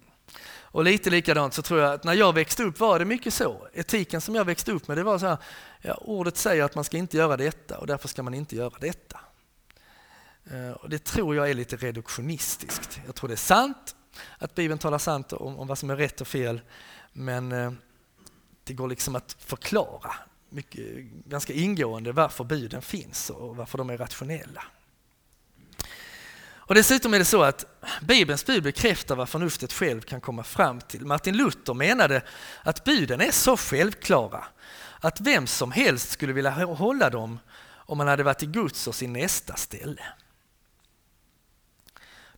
Och 0.71 0.85
lite 0.85 1.11
likadant 1.11 1.55
så 1.55 1.63
tror 1.63 1.81
jag 1.81 1.93
att 1.93 2.05
när 2.05 2.15
jag 2.15 2.33
växte 2.33 2.63
upp 2.63 2.81
var 2.81 2.99
det 2.99 3.05
mycket 3.05 3.35
så. 3.35 3.69
Etiken 3.73 4.21
som 4.21 4.35
jag 4.35 4.45
växte 4.45 4.73
upp 4.73 4.89
med 4.89 4.97
det 4.97 5.03
var 5.03 5.19
så 5.19 5.27
här, 5.27 5.39
ja, 5.83 5.95
ordet 5.95 6.37
säger 6.37 6.65
att 6.65 6.75
man 6.75 6.85
ska 6.85 6.97
inte 6.97 7.17
göra 7.17 7.37
detta 7.37 7.79
och 7.79 7.87
därför 7.87 8.09
ska 8.09 8.23
man 8.23 8.35
inte 8.35 8.57
göra 8.57 8.75
detta. 8.81 9.21
Eh, 10.51 10.71
och 10.71 10.91
det 10.91 11.05
tror 11.05 11.37
jag 11.37 11.51
är 11.51 11.55
lite 11.55 11.77
reduktionistiskt. 11.77 13.01
Jag 13.07 13.15
tror 13.15 13.29
det 13.29 13.35
är 13.35 13.37
sant 13.37 13.97
att 14.39 14.55
Bibeln 14.55 14.79
talar 14.79 14.99
sant 14.99 15.33
om, 15.33 15.59
om 15.59 15.67
vad 15.67 15.79
som 15.79 15.91
är 15.91 15.97
rätt 15.97 16.21
och 16.21 16.29
fel 16.29 16.61
men 17.13 17.53
eh, 17.53 17.73
det 18.65 18.75
går 18.75 18.89
liksom 18.89 19.17
att 19.17 19.37
förklara 19.39 20.15
mycket, 20.51 21.03
ganska 21.25 21.53
ingående 21.53 22.13
varför 22.13 22.45
buden 22.45 22.83
finns 22.83 23.31
och 23.31 23.57
varför 23.57 23.79
de 23.79 23.91
är 23.91 23.97
rationella. 23.97 24.65
Och 26.69 26.75
dessutom 26.75 27.15
är 27.15 27.19
det 27.19 27.25
så 27.25 27.43
att 27.43 27.65
Bibelns 28.01 28.47
bud 28.47 28.63
bekräftar 28.63 29.17
vad 29.17 29.29
förnuftet 29.29 29.73
själv 29.73 30.01
kan 30.01 30.21
komma 30.21 30.45
fram 30.45 30.81
till. 30.81 31.07
Martin 31.07 31.37
Luther 31.37 31.75
menade 31.75 32.23
att 32.63 32.85
buden 32.85 33.21
är 33.21 33.31
så 33.31 33.57
självklara 33.57 34.45
att 35.01 35.21
vem 35.21 35.47
som 35.47 35.73
helst 35.73 36.11
skulle 36.11 36.33
vilja 36.33 36.51
hålla 36.51 37.11
dem 37.11 37.39
om 37.71 37.99
man 37.99 38.09
hade 38.09 38.23
varit 38.23 38.43
i 38.43 38.47
Guds 38.47 38.87
och 38.87 38.95
sin 38.95 39.13
nästa 39.13 39.57
ställe. 39.57 40.03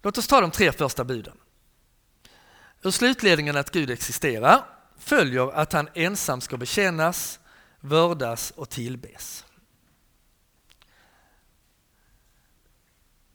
Låt 0.03 0.19
oss 0.19 0.27
ta 0.27 0.41
de 0.41 0.51
tre 0.51 0.73
första 0.73 1.05
buden. 1.05 1.37
Ur 2.83 2.91
slutledningen 2.91 3.57
att 3.57 3.71
Gud 3.71 3.91
existerar 3.91 4.65
följer 4.99 5.53
att 5.53 5.73
han 5.73 5.89
ensam 5.95 6.41
ska 6.41 6.57
bekännas, 6.57 7.41
vördas 7.81 8.51
och 8.51 8.71
tillbes. 8.71 9.45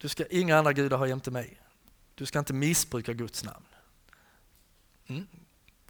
Du 0.05 0.09
ska 0.09 0.25
inga 0.25 0.57
andra 0.57 0.73
gudar 0.73 0.97
ha 0.97 1.07
jämte 1.07 1.31
mig. 1.31 1.61
Du 2.15 2.25
ska 2.25 2.39
inte 2.39 2.53
missbruka 2.53 3.13
Guds 3.13 3.43
namn. 3.43 3.65
Mm. 5.07 5.27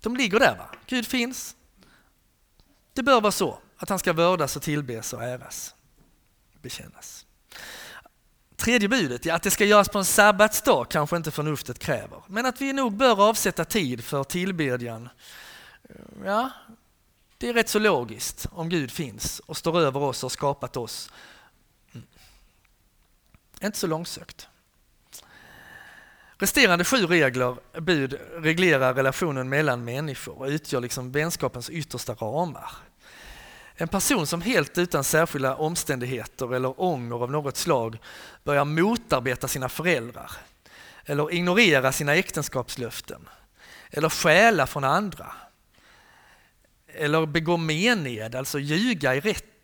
De 0.01 0.15
ligger 0.15 0.39
där. 0.39 0.57
Va? 0.57 0.69
Gud 0.85 1.07
finns. 1.07 1.55
Det 2.93 3.03
bör 3.03 3.21
vara 3.21 3.31
så 3.31 3.59
att 3.77 3.89
han 3.89 3.99
ska 3.99 4.13
vördas 4.13 4.55
och 4.55 4.61
tillbes 4.61 5.13
och 5.13 5.23
äras. 5.23 5.75
Bekännas. 6.61 7.25
Tredje 8.55 8.89
budet, 8.89 9.25
ja, 9.25 9.35
att 9.35 9.43
det 9.43 9.51
ska 9.51 9.65
göras 9.65 9.89
på 9.89 9.97
en 9.97 10.05
sabbatsdag 10.05 10.89
kanske 10.89 11.17
inte 11.17 11.31
förnuftet 11.31 11.79
kräver. 11.79 12.23
Men 12.27 12.45
att 12.45 12.61
vi 12.61 12.73
nog 12.73 12.93
bör 12.93 13.29
avsätta 13.29 13.65
tid 13.65 14.03
för 14.03 14.23
tillbedjan. 14.23 15.09
Ja, 16.25 16.49
det 17.37 17.49
är 17.49 17.53
rätt 17.53 17.69
så 17.69 17.79
logiskt 17.79 18.47
om 18.51 18.69
Gud 18.69 18.91
finns 18.91 19.39
och 19.39 19.57
står 19.57 19.79
över 19.79 19.99
oss 19.99 20.23
och 20.23 20.31
skapat 20.31 20.77
oss 20.77 21.11
inte 23.61 23.77
så 23.77 23.87
långsökt. 23.87 24.47
Resterande 26.37 26.83
sju 26.83 27.07
regler, 27.07 27.55
bud, 27.81 28.19
reglerar 28.33 28.93
relationen 28.93 29.49
mellan 29.49 29.85
människor 29.85 30.39
och 30.39 30.47
utgör 30.47 30.81
liksom 30.81 31.11
vänskapens 31.11 31.69
yttersta 31.69 32.13
ramar. 32.13 32.71
En 33.75 33.87
person 33.87 34.27
som 34.27 34.41
helt 34.41 34.77
utan 34.77 35.03
särskilda 35.03 35.55
omständigheter 35.55 36.55
eller 36.55 36.81
ånger 36.81 37.15
av 37.15 37.31
något 37.31 37.57
slag 37.57 37.97
börjar 38.43 38.65
motarbeta 38.65 39.47
sina 39.47 39.69
föräldrar 39.69 40.31
eller 41.05 41.33
ignorera 41.33 41.91
sina 41.91 42.15
äktenskapslöften 42.15 43.29
eller 43.91 44.09
stjäla 44.09 44.67
från 44.67 44.83
andra 44.83 45.33
eller 46.87 47.25
begå 47.25 47.57
mened, 47.57 48.35
alltså 48.35 48.59
ljuga 48.59 49.15
i 49.15 49.19
rätten 49.19 49.54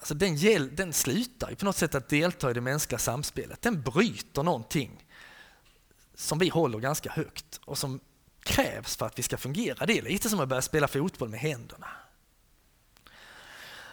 Alltså 0.00 0.14
den, 0.14 0.36
den 0.76 0.92
slutar 0.92 1.54
på 1.54 1.64
något 1.64 1.76
sätt 1.76 1.94
att 1.94 2.08
delta 2.08 2.50
i 2.50 2.54
det 2.54 2.60
mänskliga 2.60 2.98
samspelet. 2.98 3.62
Den 3.62 3.82
bryter 3.82 4.42
någonting 4.42 5.06
som 6.14 6.38
vi 6.38 6.48
håller 6.48 6.78
ganska 6.78 7.10
högt 7.10 7.60
och 7.64 7.78
som 7.78 8.00
krävs 8.42 8.96
för 8.96 9.06
att 9.06 9.18
vi 9.18 9.22
ska 9.22 9.36
fungera. 9.36 9.86
Det 9.86 9.98
är 9.98 10.02
lite 10.02 10.28
som 10.28 10.40
att 10.40 10.48
börja 10.48 10.62
spela 10.62 10.88
fotboll 10.88 11.28
med 11.28 11.40
händerna. 11.40 11.86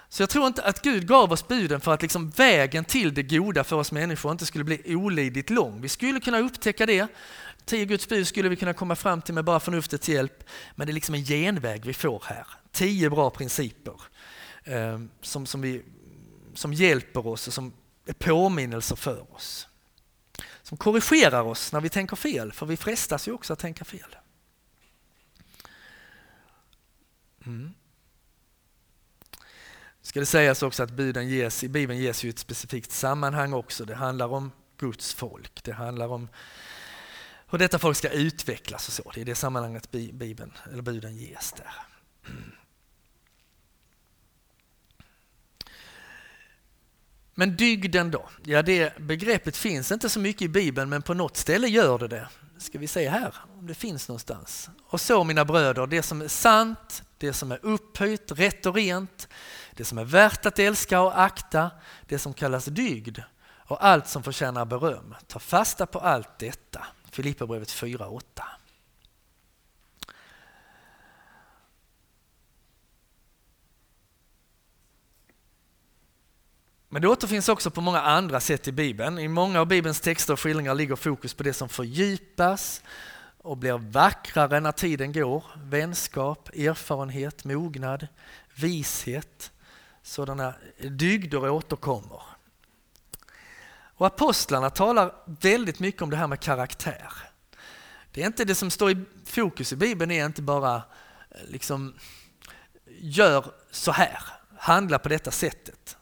Så 0.09 0.21
jag 0.21 0.29
tror 0.29 0.47
inte 0.47 0.63
att 0.63 0.81
Gud 0.81 1.07
gav 1.07 1.31
oss 1.31 1.47
buden 1.47 1.81
för 1.81 1.93
att 1.93 2.01
liksom 2.01 2.29
vägen 2.29 2.85
till 2.85 3.13
det 3.13 3.23
goda 3.23 3.63
för 3.63 3.75
oss 3.75 3.91
människor 3.91 4.31
inte 4.31 4.45
skulle 4.45 4.63
bli 4.63 4.95
olidligt 4.95 5.49
lång. 5.49 5.81
Vi 5.81 5.89
skulle 5.89 6.19
kunna 6.19 6.39
upptäcka 6.39 6.85
det. 6.85 7.07
Tio 7.65 7.85
Guds 7.85 8.07
bud 8.07 8.27
skulle 8.27 8.49
vi 8.49 8.55
kunna 8.55 8.73
komma 8.73 8.95
fram 8.95 9.21
till 9.21 9.33
med 9.33 9.45
bara 9.45 9.59
förnuftets 9.59 10.09
hjälp. 10.09 10.43
Men 10.75 10.87
det 10.87 10.91
är 10.91 10.93
liksom 10.93 11.15
en 11.15 11.23
genväg 11.23 11.85
vi 11.85 11.93
får 11.93 12.23
här. 12.25 12.47
Tio 12.71 13.09
bra 13.09 13.29
principer 13.29 14.01
eh, 14.63 14.99
som, 15.21 15.45
som 15.45 15.61
vi 15.61 15.83
som 16.57 16.73
hjälper 16.73 17.27
oss 17.27 17.47
och 17.47 17.53
som 17.53 17.73
är 18.05 18.13
påminnelser 18.13 18.95
för 18.95 19.33
oss. 19.35 19.67
Som 20.63 20.77
korrigerar 20.77 21.43
oss 21.43 21.71
när 21.71 21.81
vi 21.81 21.89
tänker 21.89 22.15
fel, 22.15 22.51
för 22.53 22.65
vi 22.65 22.77
frestas 22.77 23.27
ju 23.27 23.31
också 23.31 23.53
att 23.53 23.59
tänka 23.59 23.85
fel. 23.85 24.15
Mm. 27.45 27.73
Ska 30.01 30.19
det 30.19 30.25
sägas 30.25 30.63
också 30.63 30.83
att 30.83 30.91
buden 30.91 31.27
ges, 31.27 31.63
i 31.63 31.69
Bibeln 31.69 31.99
ges 31.99 32.23
ju 32.23 32.29
ett 32.29 32.39
specifikt 32.39 32.91
sammanhang 32.91 33.53
också. 33.53 33.85
Det 33.85 33.95
handlar 33.95 34.27
om 34.27 34.51
Guds 34.77 35.13
folk. 35.13 35.63
Det 35.63 35.71
handlar 35.71 36.07
om 36.07 36.29
hur 37.49 37.57
detta 37.57 37.79
folk 37.79 37.97
ska 37.97 38.09
utvecklas 38.09 38.87
och 38.87 38.93
så. 38.93 39.11
Det 39.15 39.21
är 39.21 39.25
det 39.25 39.35
sammanhanget 39.35 39.91
Bibeln, 39.91 40.53
eller 40.71 40.81
buden 40.81 41.17
ges 41.17 41.51
där. 41.51 41.73
Men 47.39 47.55
dygden 47.55 48.11
då? 48.11 48.29
Ja, 48.43 48.61
det 48.61 48.97
begreppet 48.97 49.57
finns 49.57 49.91
inte 49.91 50.09
så 50.09 50.19
mycket 50.19 50.41
i 50.41 50.47
Bibeln, 50.47 50.89
men 50.89 51.01
på 51.01 51.13
något 51.13 51.37
ställe 51.37 51.67
gör 51.67 51.97
det 51.97 52.07
det. 52.07 52.27
Ska 52.57 52.79
vi 52.79 52.87
se 52.87 53.09
här 53.09 53.35
om 53.59 53.67
det 53.67 53.73
finns 53.73 54.07
någonstans. 54.07 54.69
Och 54.87 55.01
så 55.01 55.23
mina 55.23 55.45
bröder, 55.45 55.87
det 55.87 56.03
som 56.03 56.21
är 56.21 56.27
sant, 56.27 57.03
det 57.17 57.33
som 57.33 57.51
är 57.51 57.59
upphöjt, 57.61 58.31
rätt 58.31 58.65
och 58.65 58.75
rent, 58.75 59.27
det 59.73 59.85
som 59.85 59.97
är 59.97 60.03
värt 60.03 60.45
att 60.45 60.59
älska 60.59 61.01
och 61.01 61.21
akta, 61.21 61.71
det 62.07 62.19
som 62.19 62.33
kallas 62.33 62.65
dygd 62.65 63.19
och 63.67 63.85
allt 63.85 64.07
som 64.07 64.23
förtjänar 64.23 64.65
beröm. 64.65 65.15
Ta 65.27 65.39
fasta 65.39 65.85
på 65.85 65.99
allt 65.99 66.39
detta. 66.39 66.85
Filipperbrevet 67.11 67.69
4.8. 67.69 68.21
Men 76.89 77.01
det 77.01 77.07
återfinns 77.07 77.49
också 77.49 77.71
på 77.71 77.81
många 77.81 78.01
andra 78.01 78.39
sätt 78.39 78.67
i 78.67 78.71
Bibeln. 78.71 79.19
I 79.19 79.27
många 79.27 79.61
av 79.61 79.67
Bibelns 79.67 79.99
texter 79.99 80.33
och 80.33 80.39
skildringar 80.39 80.75
ligger 80.75 80.95
fokus 80.95 81.33
på 81.33 81.43
det 81.43 81.53
som 81.53 81.69
fördjupas 81.69 82.81
och 83.37 83.57
blir 83.57 83.77
vackrare 83.77 84.59
när 84.59 84.71
tiden 84.71 85.13
går. 85.13 85.43
Vänskap, 85.55 86.49
erfarenhet, 86.49 87.43
mognad, 87.45 88.07
vishet. 88.55 89.51
Sådana 90.03 90.53
dygder 90.77 91.49
återkommer. 91.49 92.21
Och 93.97 94.07
apostlarna 94.07 94.69
talar 94.69 95.13
väldigt 95.25 95.79
mycket 95.79 96.01
om 96.01 96.09
det 96.09 96.17
här 96.17 96.27
med 96.27 96.39
karaktär. 96.39 97.13
Det 98.11 98.21
är 98.21 98.27
inte 98.27 98.45
det 98.45 98.55
som 98.55 98.71
står 98.71 98.91
i 98.91 99.05
fokus 99.25 99.73
i 99.73 99.75
Bibeln 99.75 100.11
är 100.11 100.25
inte 100.25 100.41
bara 100.41 100.75
eh, 100.75 100.81
liksom 101.47 101.93
gör 102.99 103.45
så 103.71 103.91
här, 103.91 104.19
handla 104.57 104.99
på 104.99 105.09
detta 105.09 105.31
sättet. 105.31 105.97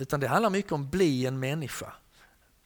Utan 0.00 0.20
det 0.20 0.28
handlar 0.28 0.50
mycket 0.50 0.72
om 0.72 0.90
bli 0.90 1.26
en 1.26 1.40
människa. 1.40 1.92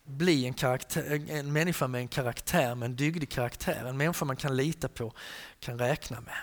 Bli 0.05 0.47
en, 0.47 0.55
karaktär, 0.55 1.31
en 1.31 1.53
människa 1.53 1.89
med 1.89 2.01
en 2.01 2.09
karaktär, 2.09 2.75
med 2.75 2.87
en 2.87 2.97
dygdig 2.97 3.31
karaktär. 3.31 3.85
En 3.85 3.97
människa 3.97 4.25
man 4.25 4.37
kan 4.37 4.57
lita 4.57 4.89
på, 4.89 5.13
kan 5.61 5.79
räkna 5.79 6.21
med. 6.21 6.39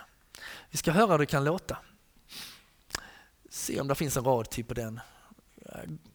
Vi 0.70 0.78
ska 0.78 0.92
höra 0.92 1.12
hur 1.12 1.18
det 1.18 1.26
kan 1.26 1.44
låta. 1.44 1.78
Se 3.50 3.82
om 3.82 3.88
det 3.88 3.96
finns 3.96 4.18
en 4.18 4.24
rad 4.24 4.50
till 4.50 4.66
på 4.66 4.74
den 4.74 5.00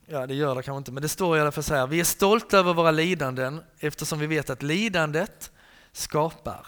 Ja, 0.05 0.27
det 0.27 0.33
gör 0.33 0.55
det 0.55 0.63
kanske 0.63 0.77
inte, 0.77 0.91
men 0.91 1.01
det 1.01 1.09
står 1.09 1.37
i 1.37 1.41
alla 1.41 1.51
fall 1.51 1.63
så 1.63 1.73
här. 1.73 1.87
Vi 1.87 1.99
är 1.99 2.03
stolta 2.03 2.57
över 2.57 2.73
våra 2.73 2.91
lidanden 2.91 3.63
eftersom 3.79 4.19
vi 4.19 4.27
vet 4.27 4.49
att 4.49 4.63
lidandet 4.63 5.51
skapar 5.91 6.67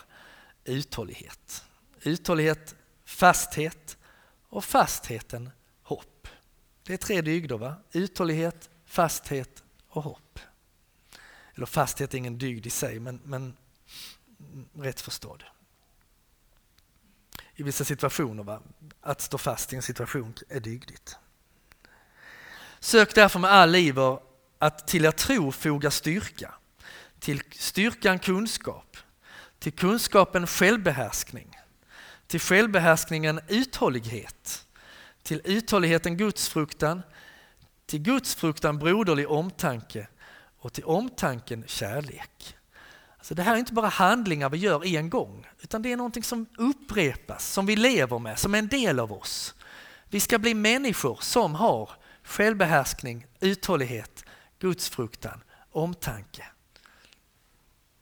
uthållighet. 0.64 1.64
Uthållighet, 2.02 2.76
fasthet 3.06 3.98
och 4.50 4.66
fastheten. 4.66 5.50
Det 6.90 6.94
är 6.94 6.98
tre 6.98 7.22
dygder. 7.22 7.58
Va? 7.58 7.76
Uthållighet, 7.92 8.70
fasthet 8.86 9.64
och 9.90 10.04
hopp. 10.04 10.40
Eller 11.56 11.66
fasthet 11.66 12.14
är 12.14 12.18
ingen 12.18 12.38
dygd 12.38 12.66
i 12.66 12.70
sig, 12.70 13.00
men, 13.00 13.22
men 13.24 13.58
rätt 14.74 15.02
förstådd. 15.02 15.44
I 17.56 17.64
vissa 17.64 17.86
situationer, 17.86 18.44
va? 18.44 18.62
att 19.02 19.22
stå 19.22 19.38
fast 19.38 19.74
i 19.74 19.76
en 19.76 19.82
situation 19.82 20.34
är 20.50 20.60
dygdigt. 20.60 21.18
Sök 22.80 23.16
därför 23.16 23.40
med 23.40 23.52
all 23.52 23.76
iver 23.76 24.20
att 24.58 24.88
till 24.88 25.06
er 25.06 25.12
tro 25.12 25.52
foga 25.52 25.92
styrka, 25.92 26.54
till 27.20 27.42
styrkan 27.52 28.20
kunskap, 28.20 28.98
till 29.60 29.74
kunskapen 29.74 30.48
självbehärskning, 30.48 31.58
till 32.28 32.40
självbehärskningen 32.40 33.40
uthållighet, 33.48 34.66
till 35.24 35.42
uthålligheten 35.44 36.18
gudsfruktan, 36.18 37.02
till 37.86 38.00
gudsfruktan 38.00 38.80
broderlig 38.80 39.30
omtanke 39.30 40.08
och 40.60 40.74
till 40.74 40.84
omtanken 40.84 41.64
kärlek. 41.68 42.56
Alltså 43.18 43.36
det 43.36 43.44
här 43.44 43.54
är 43.54 43.58
inte 43.58 43.74
bara 43.74 43.88
handlingar 43.88 44.50
vi 44.50 44.58
gör 44.58 44.86
en 44.86 45.10
gång, 45.10 45.48
utan 45.62 45.82
det 45.82 45.92
är 45.92 45.98
någonting 45.98 46.24
som 46.24 46.46
upprepas, 46.58 47.52
som 47.52 47.66
vi 47.66 47.76
lever 47.76 48.20
med, 48.20 48.40
som 48.40 48.54
är 48.54 48.60
en 48.60 48.68
del 48.68 49.00
av 49.00 49.14
oss. 49.14 49.56
Vi 50.10 50.20
ska 50.20 50.40
bli 50.40 50.54
människor 50.54 51.18
som 51.22 51.56
har 51.56 51.90
självbehärskning, 52.24 53.26
uthållighet, 53.40 54.26
gudsfruktan, 54.60 55.44
omtanke. 55.72 56.46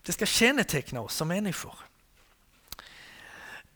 Det 0.01 0.11
ska 0.11 0.25
känneteckna 0.25 1.01
oss 1.01 1.15
som 1.15 1.27
människor. 1.27 1.75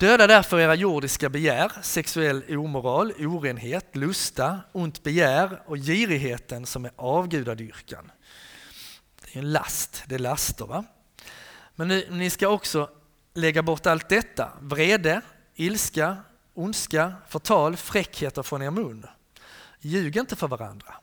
Döda 0.02 0.28
därför 0.28 0.60
era 0.60 0.76
jordiska 0.76 1.30
begär, 1.30 1.72
sexuell 1.82 2.58
omoral, 2.58 3.14
orenhet, 3.20 3.96
lusta, 3.96 4.60
ont 4.72 5.04
begär 5.04 5.62
och 5.66 5.78
girigheten 5.78 6.66
som 6.66 6.86
är 6.86 6.92
avgudadyrkan. 6.96 8.12
Det 9.22 9.36
är 9.36 9.42
en 9.42 9.52
last, 9.52 10.04
det 10.06 10.16
är 10.16 10.20
laster. 10.20 10.66
Va? 10.66 10.84
Men 11.76 11.88
ni, 11.88 12.08
ni 12.10 12.30
ska 12.30 12.48
också 12.48 12.90
lägga 13.34 13.64
bort 13.64 13.86
allt 13.86 14.10
detta, 14.10 14.52
vrede, 14.62 15.22
ilska, 15.56 16.18
ondska, 16.54 17.14
förtal, 17.30 17.78
fräckheter 17.78 18.44
från 18.44 18.62
er 18.62 18.72
mun. 18.72 19.06
Ljug 19.80 20.18
inte 20.18 20.36
för 20.36 20.48
varandra. 20.48 20.94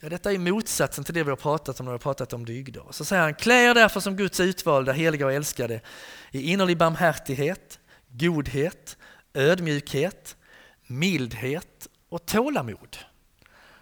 Ja, 0.00 0.08
detta 0.08 0.32
är 0.32 0.38
motsatsen 0.38 1.04
till 1.04 1.14
det 1.14 1.22
vi 1.22 1.30
har 1.30 1.36
pratat 1.36 1.80
om 1.80 1.86
när 1.86 1.92
vi 1.92 1.94
har 1.94 1.98
pratat 1.98 2.32
om 2.32 2.44
dygder. 2.44 2.84
Så 2.90 3.04
säger 3.04 3.22
han, 3.22 3.34
klä 3.34 3.70
er 3.70 3.74
därför 3.74 4.00
som 4.00 4.16
Guds 4.16 4.40
utvalda, 4.40 4.92
heliga 4.92 5.26
och 5.26 5.32
älskade 5.32 5.80
i 6.30 6.52
innerlig 6.52 6.78
barmhärtighet, 6.78 7.77
godhet, 8.08 8.96
ödmjukhet, 9.34 10.36
mildhet 10.86 11.88
och 12.08 12.26
tålamod. 12.26 12.96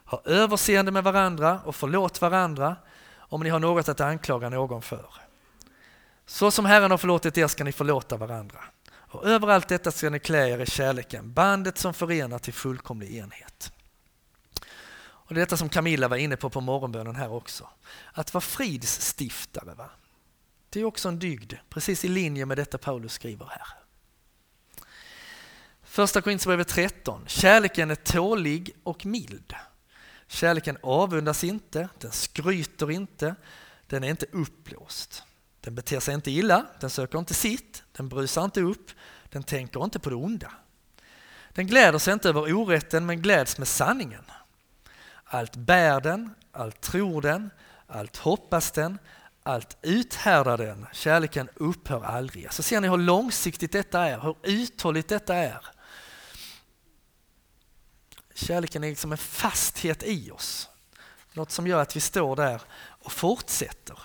Ha 0.05 0.23
överseende 0.25 0.93
med 0.93 1.05
varandra 1.05 1.61
och 1.65 1.77
förlåt 1.77 2.21
varandra 2.21 2.77
om 3.19 3.43
ni 3.43 3.49
har 3.49 3.59
något 3.59 3.89
att 3.89 4.01
anklaga 4.01 4.49
någon 4.49 4.83
för. 4.83 5.15
Så 6.27 6.51
som 6.51 6.65
Herren 6.65 6.91
har 6.91 6.99
förlåtit 6.99 7.39
er 7.39 7.47
ska 7.47 7.65
ni 7.65 7.73
förlåta 7.73 8.17
varandra. 8.17 8.65
Och 8.89 9.27
överallt 9.27 9.69
detta 9.69 9.93
ska 9.93 10.11
ni 10.11 10.19
klä 10.19 10.49
er 10.49 10.59
i 10.59 10.67
kärleken, 10.67 11.33
bandet 11.33 11.79
som 11.79 11.95
förenar 11.95 12.39
till 12.39 12.53
fullkomlig 12.53 13.17
enhet. 13.17 13.73
Och 14.99 15.35
Det 15.35 15.41
är 15.41 15.43
detta 15.43 15.57
som 15.57 15.69
Camilla 15.69 16.09
var 16.09 16.17
inne 16.17 16.37
på 16.37 16.51
på 16.51 16.61
morgonbönen 16.61 17.17
här 17.17 17.33
också. 17.33 17.69
Att 18.12 18.35
vara 18.35 18.41
fridsstiftare. 18.41 19.75
Va? 19.75 19.91
Det 20.71 20.81
är 20.81 20.85
också 20.85 21.09
en 21.09 21.19
dygd, 21.19 21.53
precis 21.69 22.05
i 22.05 22.09
linje 22.09 22.47
med 22.47 22.59
detta 22.59 22.79
Paulus 22.79 23.12
skriver 23.12 23.47
här. 23.47 23.86
Första 25.96 26.20
Korinthierbrevet 26.20 26.68
13. 26.68 27.24
Kärleken 27.26 27.90
är 27.90 27.94
tålig 27.94 28.76
och 28.82 29.06
mild. 29.06 29.54
Kärleken 30.26 30.78
avundas 30.82 31.44
inte, 31.44 31.88
den 31.98 32.12
skryter 32.12 32.90
inte, 32.90 33.35
den 33.87 34.04
är 34.04 34.09
inte 34.09 34.26
uppblåst. 34.32 35.22
Den 35.61 35.74
beter 35.74 36.00
sig 36.00 36.14
inte 36.14 36.30
illa, 36.30 36.66
den 36.80 36.90
söker 36.90 37.18
inte 37.18 37.35
sitt, 37.35 37.82
den 37.92 38.09
brusar 38.09 38.44
inte 38.44 38.61
upp, 38.61 38.90
den 39.28 39.42
tänker 39.42 39.85
inte 39.85 39.98
på 39.98 40.11
det 40.11 40.16
onda. 40.16 40.52
Den 41.52 41.66
gläder 41.66 41.98
sig 41.98 42.12
inte 42.12 42.28
över 42.28 42.52
orätten 42.52 43.06
men 43.06 43.22
gläds 43.22 43.59
med 43.59 43.68
sanningen. 43.68 44.24
Allt 45.24 45.56
bär 45.56 46.00
den, 46.00 46.35
allt 46.52 46.80
tror 46.80 47.22
den, 47.22 47.50
allt 47.87 48.16
hoppas 48.16 48.70
den, 48.70 48.98
allt 49.42 49.76
uthärdar 49.82 50.59
den. 50.59 50.87
Kärleken 50.92 51.48
upphör 51.54 52.04
aldrig. 52.04 52.52
Så 52.52 52.62
ser 52.62 52.80
ni 52.80 52.88
hur 52.88 52.98
långsiktigt 52.98 53.72
detta 53.72 54.09
är, 54.09 54.20
hur 54.20 54.37
uthålligt 54.42 55.09
detta 55.09 55.35
är. 55.35 55.76
Kärleken 58.37 58.85
är 58.85 58.88
liksom 58.88 59.12
en 59.12 59.18
fasthet 59.18 60.03
i 60.03 60.31
oss. 60.31 60.68
Något 61.33 61.51
som 61.51 61.66
gör 61.66 61.83
att 61.83 61.96
vi 61.96 62.01
står 62.01 62.37
där 62.37 62.62
och 62.77 63.12
fortsätter. 63.12 63.99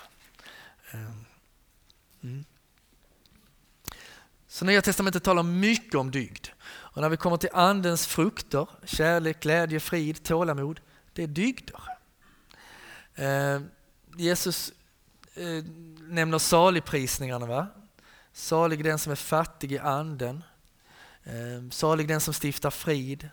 Ehm, 0.90 1.24
mm. 2.22 2.44
Så 4.48 4.64
Nya 4.64 4.82
Testamentet 4.82 5.24
talar 5.24 5.42
mycket 5.42 5.94
om 5.94 6.10
dygd. 6.10 6.48
Och 6.64 7.02
när 7.02 7.08
vi 7.08 7.16
kommer 7.16 7.36
till 7.36 7.48
Andens 7.52 8.06
frukter, 8.06 8.66
kärlek, 8.84 9.40
glädje, 9.40 9.80
frid, 9.80 10.22
tålamod, 10.22 10.80
det 11.12 11.22
är 11.22 11.26
dygder. 11.26 11.80
Eh, 13.14 13.60
Jesus 14.16 14.72
eh, 15.34 15.64
nämner 16.00 16.38
saligprisningarna. 16.38 17.46
Va? 17.46 17.66
Salig 18.32 18.84
den 18.84 18.98
som 18.98 19.12
är 19.12 19.16
fattig 19.16 19.72
i 19.72 19.78
anden. 19.78 20.44
Eh, 21.24 21.70
salig 21.70 22.08
den 22.08 22.20
som 22.20 22.34
stiftar 22.34 22.70
frid. 22.70 23.28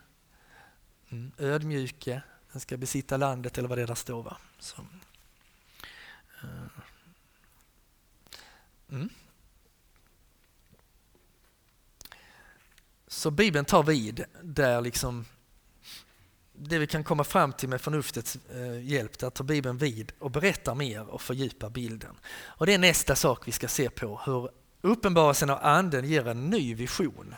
Mm. 1.10 1.32
Ödmjuke, 1.38 2.22
den 2.52 2.62
ska 2.62 2.78
besitta 2.78 3.18
landet 3.18 3.58
eller 3.58 3.70
vad 3.70 3.78
det 3.78 3.82
är 3.82 3.88
där 3.88 3.96
står. 3.96 4.24
Va? 4.24 4.38
Så. 4.60 4.82
Eh, 6.42 6.50
mm. 8.90 9.10
Så 13.08 13.32
Bibeln 13.32 13.66
tar 13.66 13.84
vid 13.84 14.26
där 14.44 14.82
liksom 14.82 15.26
det 16.54 16.80
vi 16.80 16.88
kan 16.88 17.04
komma 17.04 17.24
fram 17.24 17.54
till 17.54 17.70
med 17.70 17.82
förnuftets 17.82 18.38
eh, 18.52 18.86
hjälp, 18.86 19.20
där 19.20 19.30
tar 19.30 19.44
Bibeln 19.44 19.78
vid 19.78 20.12
och 20.20 20.32
berättar 20.32 20.76
mer 20.76 21.08
och 21.08 21.22
fördjupar 21.22 21.70
bilden. 21.70 22.16
Och 22.32 22.66
det 22.66 22.74
är 22.74 22.78
nästa 22.78 23.16
sak 23.16 23.48
vi 23.48 23.52
ska 23.52 23.68
se 23.68 23.90
på, 23.90 24.22
hur 24.26 24.50
uppenbarelsen 24.82 25.50
av 25.50 25.60
anden 25.62 26.06
ger 26.06 26.28
en 26.28 26.50
ny 26.50 26.76
vision 26.76 27.36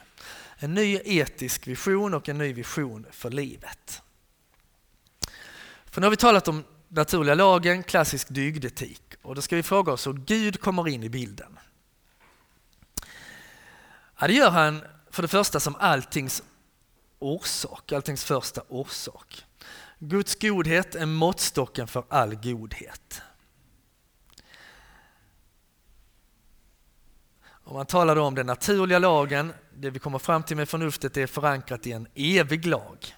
en 0.63 0.73
ny 0.73 0.99
etisk 1.05 1.67
vision 1.67 2.13
och 2.13 2.29
en 2.29 2.37
ny 2.37 2.53
vision 2.53 3.05
för 3.11 3.29
livet. 3.29 4.01
För 5.85 6.01
nu 6.01 6.05
har 6.05 6.11
vi 6.11 6.17
talat 6.17 6.47
om 6.47 6.63
naturliga 6.87 7.35
lagen, 7.35 7.83
klassisk 7.83 8.27
dygdetik 8.29 9.01
och 9.21 9.35
då 9.35 9.41
ska 9.41 9.55
vi 9.55 9.63
fråga 9.63 9.91
oss 9.91 10.07
hur 10.07 10.13
Gud 10.13 10.61
kommer 10.61 10.87
in 10.87 11.03
i 11.03 11.09
bilden. 11.09 11.59
Ja, 14.19 14.27
det 14.27 14.33
gör 14.33 14.49
han 14.49 14.83
för 15.09 15.21
det 15.21 15.27
första 15.27 15.59
som 15.59 15.75
alltings 15.75 16.43
orsak, 17.19 17.91
alltings 17.91 18.23
första 18.23 18.61
orsak. 18.67 19.45
Guds 19.99 20.35
godhet 20.35 20.95
är 20.95 21.05
måttstocken 21.05 21.87
för 21.87 22.03
all 22.09 22.35
godhet. 22.35 23.21
Om 27.43 27.75
man 27.75 27.85
talar 27.85 28.15
om 28.15 28.35
den 28.35 28.45
naturliga 28.45 28.99
lagen, 28.99 29.53
det 29.81 29.89
vi 29.89 29.99
kommer 29.99 30.19
fram 30.19 30.43
till 30.43 30.57
med 30.57 30.69
förnuftet 30.69 31.17
är 31.17 31.27
förankrat 31.27 31.87
i 31.87 31.91
en 31.91 32.07
evig 32.15 32.65
lag. 32.65 33.15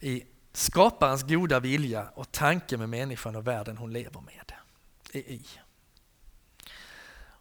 I 0.00 0.24
skaparens 0.52 1.22
goda 1.22 1.60
vilja 1.60 2.08
och 2.14 2.32
tanke 2.32 2.76
med 2.76 2.88
människan 2.88 3.36
och 3.36 3.46
världen 3.46 3.76
hon 3.76 3.92
lever 3.92 4.20
med. 4.20 4.52
I. 5.12 5.42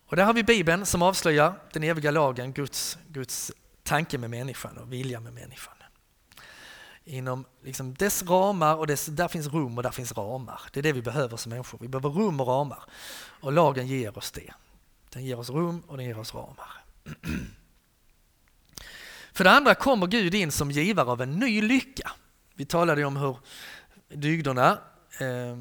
Och 0.10 0.16
där 0.16 0.26
har 0.26 0.34
vi 0.34 0.44
Bibeln 0.44 0.86
som 0.86 1.02
avslöjar 1.02 1.54
den 1.74 1.84
eviga 1.84 2.12
lagen, 2.12 2.54
Guds, 2.54 2.98
Guds 3.08 3.52
tanke 3.84 4.18
med 4.18 4.30
människan 4.30 4.78
och 4.78 4.94
vilja 4.94 5.20
med 5.20 5.34
människan. 5.34 5.74
Inom 7.04 7.46
liksom 7.64 7.94
dess 7.94 8.24
ramar, 8.24 8.76
och 8.76 8.88
dess, 8.88 9.06
där 9.06 9.28
finns 9.28 9.48
rum 9.48 9.78
och 9.78 9.84
där 9.84 9.92
finns 9.92 10.12
ramar. 10.12 10.62
Det 10.74 10.80
är 10.80 10.84
det 10.84 10.92
vi 10.92 11.02
behöver 11.02 11.38
som 11.38 11.50
människor. 11.50 11.80
Vi 11.82 11.88
behöver 11.88 12.10
rum 12.10 12.40
och 12.40 12.48
ramar. 12.48 12.84
Och 13.20 13.52
lagen 13.52 13.88
ger 13.88 14.18
oss 14.18 14.32
det. 14.32 14.54
Den 15.10 15.26
ger 15.26 15.40
oss 15.40 15.50
rum 15.50 15.84
och 15.88 15.98
den 15.98 16.06
ger 16.06 16.20
oss 16.20 16.34
ramar. 16.34 16.84
För 19.38 19.44
det 19.44 19.52
andra 19.52 19.76
kommer 19.76 20.08
Gud 20.08 20.36
in 20.36 20.52
som 20.52 20.72
givare 20.72 21.12
av 21.12 21.22
en 21.22 21.32
ny 21.32 21.62
lycka. 21.62 22.12
Vi 22.56 22.66
talade 22.66 23.06
om 23.06 23.18
hur 23.18 23.38
dygderna 24.10 24.80
eh, 25.20 25.58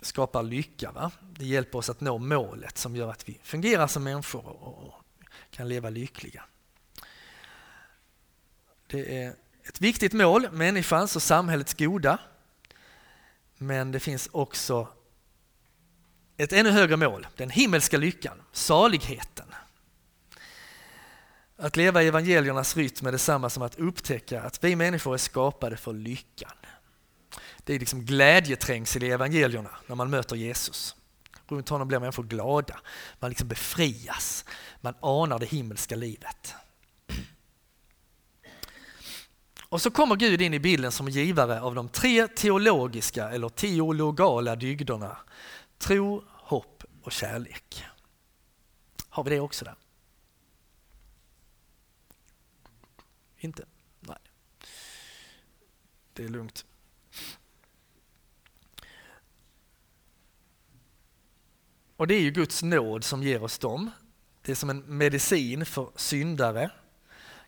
skapar 0.00 0.42
lycka. 0.42 0.92
Va? 0.92 1.10
Det 1.32 1.44
hjälper 1.44 1.78
oss 1.78 1.90
att 1.90 2.00
nå 2.00 2.18
målet 2.18 2.78
som 2.78 2.96
gör 2.96 3.10
att 3.10 3.28
vi 3.28 3.40
fungerar 3.42 3.86
som 3.86 4.04
människor 4.04 4.46
och 4.46 4.94
kan 5.50 5.68
leva 5.68 5.90
lyckliga. 5.90 6.44
Det 8.86 9.22
är 9.22 9.34
ett 9.64 9.80
viktigt 9.80 10.12
mål, 10.12 10.48
människans 10.52 11.16
och 11.16 11.22
samhällets 11.22 11.74
goda. 11.74 12.18
Men 13.58 13.92
det 13.92 14.00
finns 14.00 14.28
också 14.32 14.88
ett 16.36 16.52
ännu 16.52 16.70
högre 16.70 16.96
mål, 16.96 17.26
den 17.36 17.50
himmelska 17.50 17.98
lyckan, 17.98 18.42
saligheten. 18.52 19.46
Att 21.62 21.76
leva 21.76 22.02
i 22.02 22.06
evangeliernas 22.06 22.76
rytm 22.76 23.06
är 23.06 23.12
detsamma 23.12 23.50
som 23.50 23.62
att 23.62 23.78
upptäcka 23.78 24.42
att 24.42 24.64
vi 24.64 24.76
människor 24.76 25.14
är 25.14 25.18
skapade 25.18 25.76
för 25.76 25.92
lyckan. 25.92 26.52
Det 27.64 27.74
är 27.74 27.78
liksom 27.78 28.04
glädjeträngsel 28.04 29.02
i 29.02 29.10
evangelierna 29.10 29.70
när 29.86 29.96
man 29.96 30.10
möter 30.10 30.36
Jesus. 30.36 30.96
Runt 31.48 31.68
honom 31.68 31.88
blir 31.88 31.98
människor 31.98 32.22
glada, 32.22 32.80
man 33.20 33.30
liksom 33.30 33.48
befrias, 33.48 34.44
man 34.80 34.94
anar 35.00 35.38
det 35.38 35.46
himmelska 35.46 35.96
livet. 35.96 36.54
Och 39.68 39.82
så 39.82 39.90
kommer 39.90 40.16
Gud 40.16 40.42
in 40.42 40.54
i 40.54 40.58
bilden 40.58 40.92
som 40.92 41.08
givare 41.08 41.60
av 41.60 41.74
de 41.74 41.88
tre 41.88 42.28
teologiska 42.28 43.30
eller 43.30 43.48
teologala 43.48 44.56
dygderna. 44.56 45.16
Tro, 45.78 46.24
hopp 46.28 46.84
och 47.02 47.12
kärlek. 47.12 47.84
Har 49.08 49.24
vi 49.24 49.30
det 49.30 49.40
också 49.40 49.64
där? 49.64 49.74
Inte? 53.44 53.64
Nej. 54.00 54.16
Det 56.12 56.24
är 56.24 56.28
lugnt. 56.28 56.64
Och 61.96 62.06
det 62.06 62.14
är 62.14 62.20
ju 62.20 62.30
Guds 62.30 62.62
nåd 62.62 63.04
som 63.04 63.22
ger 63.22 63.42
oss 63.42 63.58
dem. 63.58 63.90
Det 64.42 64.52
är 64.52 64.56
som 64.56 64.70
en 64.70 64.96
medicin 64.98 65.66
för 65.66 65.90
syndare. 65.96 66.70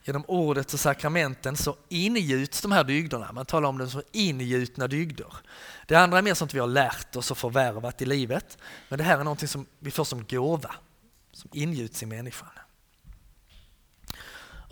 Genom 0.05 0.25
ordet 0.29 0.75
och 0.75 0.81
sakramenten 0.81 1.57
så 1.57 1.77
ingjuts 1.89 2.61
de 2.61 2.73
här 2.73 2.85
dygderna. 2.85 3.33
Man 3.33 3.47
talar 3.47 3.69
om 3.69 3.79
dem 3.79 3.91
som 3.91 4.03
ingjutna 4.13 4.89
dygder. 4.89 5.35
Det 5.87 5.95
andra 5.95 6.19
är 6.19 6.23
mer 6.23 6.35
sånt 6.35 6.55
vi 6.55 6.59
har 6.59 6.67
lärt 6.67 7.17
oss 7.17 7.31
och 7.31 7.39
förvärvat 7.39 8.03
i 8.03 8.07
livet. 8.07 8.59
Men 8.89 8.99
det 8.99 9.05
här 9.05 9.19
är 9.19 9.25
någonting 9.25 9.49
som 9.49 9.67
vi 9.79 9.91
får 9.91 10.05
som 10.05 10.25
gåva, 10.25 10.75
som 11.33 11.51
ingjuts 11.53 12.03
i 12.03 12.07
människan. 12.07 12.64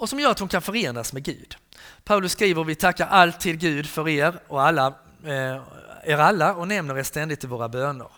Och 0.03 0.09
som 0.09 0.21
gör 0.21 0.31
att 0.31 0.38
hon 0.38 0.49
kan 0.49 0.62
förenas 0.62 1.12
med 1.12 1.23
Gud. 1.23 1.57
Paulus 2.05 2.33
skriver 2.33 2.65
vi 2.65 2.75
tackar 2.75 3.07
alltid 3.07 3.61
Gud 3.61 3.87
för 3.87 4.09
er 4.09 4.41
och 4.49 4.62
alla, 4.62 4.87
eh, 5.25 5.62
er 6.05 6.19
alla 6.19 6.55
och 6.55 6.69
nämner 6.69 6.99
er 6.99 7.03
ständigt 7.03 7.45
i 7.45 7.47
våra 7.47 7.69
böner. 7.69 8.12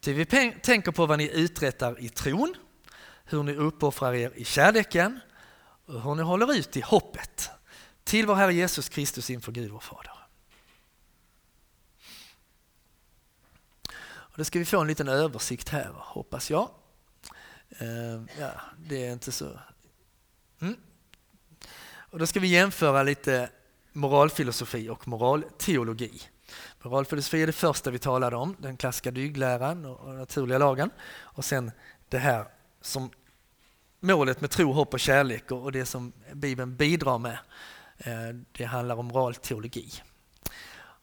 Ty 0.00 0.12
vi 0.12 0.26
tänker 0.62 0.90
på 0.90 1.06
vad 1.06 1.18
ni 1.18 1.30
uträttar 1.30 2.00
i 2.00 2.08
tron, 2.08 2.54
hur 3.24 3.42
ni 3.42 3.54
uppoffrar 3.54 4.14
er 4.14 4.32
i 4.34 4.44
kärleken 4.44 5.20
och 5.86 6.02
hur 6.02 6.14
ni 6.14 6.22
håller 6.22 6.54
ut 6.54 6.76
i 6.76 6.80
hoppet 6.80 7.50
till 8.04 8.26
vår 8.26 8.34
Herre 8.34 8.54
Jesus 8.54 8.88
Kristus 8.88 9.30
inför 9.30 9.52
Gud 9.52 9.70
vår 9.70 9.80
Fader. 9.80 10.18
Och 14.06 14.34
då 14.36 14.44
ska 14.44 14.58
vi 14.58 14.64
få 14.64 14.80
en 14.80 14.86
liten 14.86 15.08
översikt 15.08 15.68
här, 15.68 15.90
hoppas 15.94 16.50
jag. 16.50 16.70
Eh, 17.68 18.40
ja, 18.40 18.50
det 18.78 19.06
är 19.06 19.12
inte 19.12 19.32
så... 19.32 19.60
Mm. 20.60 20.76
Och 22.14 22.20
då 22.20 22.26
ska 22.26 22.40
vi 22.40 22.48
jämföra 22.48 23.02
lite 23.02 23.48
moralfilosofi 23.92 24.88
och 24.88 25.08
moralteologi. 25.08 26.22
Moralfilosofi 26.82 27.42
är 27.42 27.46
det 27.46 27.52
första 27.52 27.90
vi 27.90 27.98
talade 27.98 28.36
om, 28.36 28.56
den 28.58 28.76
klassiska 28.76 29.10
dygdläran 29.10 29.84
och 29.84 30.14
naturliga 30.14 30.58
lagen. 30.58 30.90
Och 31.20 31.44
sen 31.44 31.70
det 32.08 32.18
här 32.18 32.46
som 32.80 33.10
målet 34.00 34.40
med 34.40 34.50
tro, 34.50 34.72
hopp 34.72 34.94
och 34.94 35.00
kärlek 35.00 35.50
och 35.50 35.72
det 35.72 35.86
som 35.86 36.12
Bibeln 36.32 36.76
bidrar 36.76 37.18
med. 37.18 37.38
Eh, 37.98 38.34
det 38.52 38.64
handlar 38.64 38.96
om 38.96 39.06
moralteologi. 39.06 39.92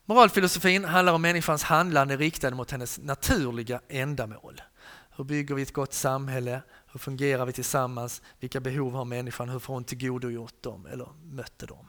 Moralfilosofin 0.06 0.86
handlar 0.86 1.14
om 1.14 1.22
människans 1.22 1.64
handlande 1.64 2.18
riktade 2.18 2.56
mot 2.56 2.72
hennes 2.72 3.00
naturliga 3.00 3.82
ändamål. 3.88 4.62
Hur 5.16 5.24
bygger 5.24 5.56
vi 5.56 5.62
ett 5.62 5.74
gott 5.74 5.94
samhälle? 5.94 6.62
Hur 6.92 7.00
fungerar 7.00 7.46
vi 7.46 7.54
tillsammans? 7.54 8.22
Vilka 8.40 8.60
behov 8.60 8.94
har 8.94 9.06
människan? 9.06 9.50
Hur 9.50 9.60
får 9.60 9.74
hon 9.74 9.84
tillgodogjort 9.84 10.64
dem 10.64 10.86
eller 10.86 11.08
mötte 11.24 11.66
dem? 11.66 11.88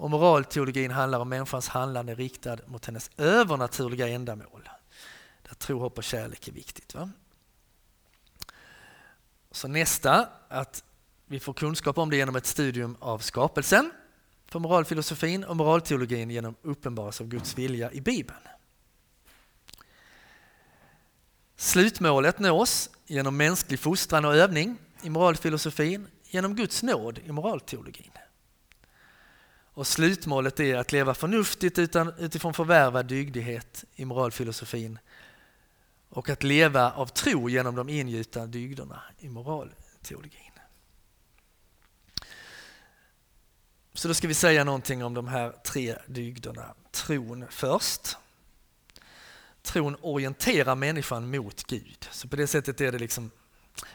Och 0.00 0.10
moralteologin 0.10 0.90
handlar 0.90 1.20
om 1.20 1.28
människans 1.28 1.68
handlande 1.68 2.14
riktad 2.14 2.58
mot 2.66 2.86
hennes 2.86 3.10
övernaturliga 3.16 4.08
ändamål. 4.08 4.68
Där 5.48 5.54
tro, 5.54 5.78
hopp 5.78 5.98
och 5.98 6.04
kärlek 6.04 6.48
är 6.48 6.52
viktigt. 6.52 6.94
Va? 6.94 7.10
Så 9.50 9.68
nästa, 9.68 10.28
att 10.48 10.84
vi 11.26 11.40
får 11.40 11.52
kunskap 11.52 11.98
om 11.98 12.10
det 12.10 12.16
genom 12.16 12.36
ett 12.36 12.46
studium 12.46 12.96
av 13.00 13.18
skapelsen 13.18 13.90
för 14.46 14.58
moralfilosofin 14.58 15.44
och 15.44 15.56
moralteologin 15.56 16.30
genom 16.30 16.54
uppenbarelse 16.62 17.22
av 17.22 17.28
Guds 17.28 17.58
vilja 17.58 17.92
i 17.92 18.00
Bibeln. 18.00 18.40
Slutmålet 21.60 22.38
nås 22.38 22.90
genom 23.06 23.36
mänsklig 23.36 23.80
fostran 23.80 24.24
och 24.24 24.36
övning 24.36 24.78
i 25.02 25.10
moralfilosofin, 25.10 26.06
genom 26.24 26.54
Guds 26.54 26.82
nåd 26.82 27.18
i 27.18 27.32
moralteologin. 27.32 28.10
Och 29.74 29.86
slutmålet 29.86 30.60
är 30.60 30.76
att 30.76 30.92
leva 30.92 31.14
förnuftigt 31.14 31.78
utan, 31.78 32.12
utifrån 32.18 32.54
förvärvad 32.54 33.06
dygdighet 33.06 33.84
i 33.94 34.04
moralfilosofin 34.04 34.98
och 36.08 36.28
att 36.28 36.42
leva 36.42 36.92
av 36.92 37.06
tro 37.06 37.48
genom 37.48 37.74
de 37.74 37.88
ingjutna 37.88 38.46
dygderna 38.46 39.02
i 39.18 39.28
moralteologin. 39.28 40.52
Så 43.94 44.08
då 44.08 44.14
ska 44.14 44.28
vi 44.28 44.34
säga 44.34 44.64
någonting 44.64 45.04
om 45.04 45.14
de 45.14 45.28
här 45.28 45.50
tre 45.50 45.96
dygderna. 46.06 46.74
Tron 46.90 47.46
först. 47.50 48.16
Tron 49.62 49.96
orienterar 50.00 50.74
människan 50.74 51.30
mot 51.30 51.64
Gud. 51.64 52.08
Så 52.10 52.28
på 52.28 52.36
det 52.36 52.46
sättet 52.46 52.80
är 52.80 52.92
det 52.92 52.98
liksom 52.98 53.30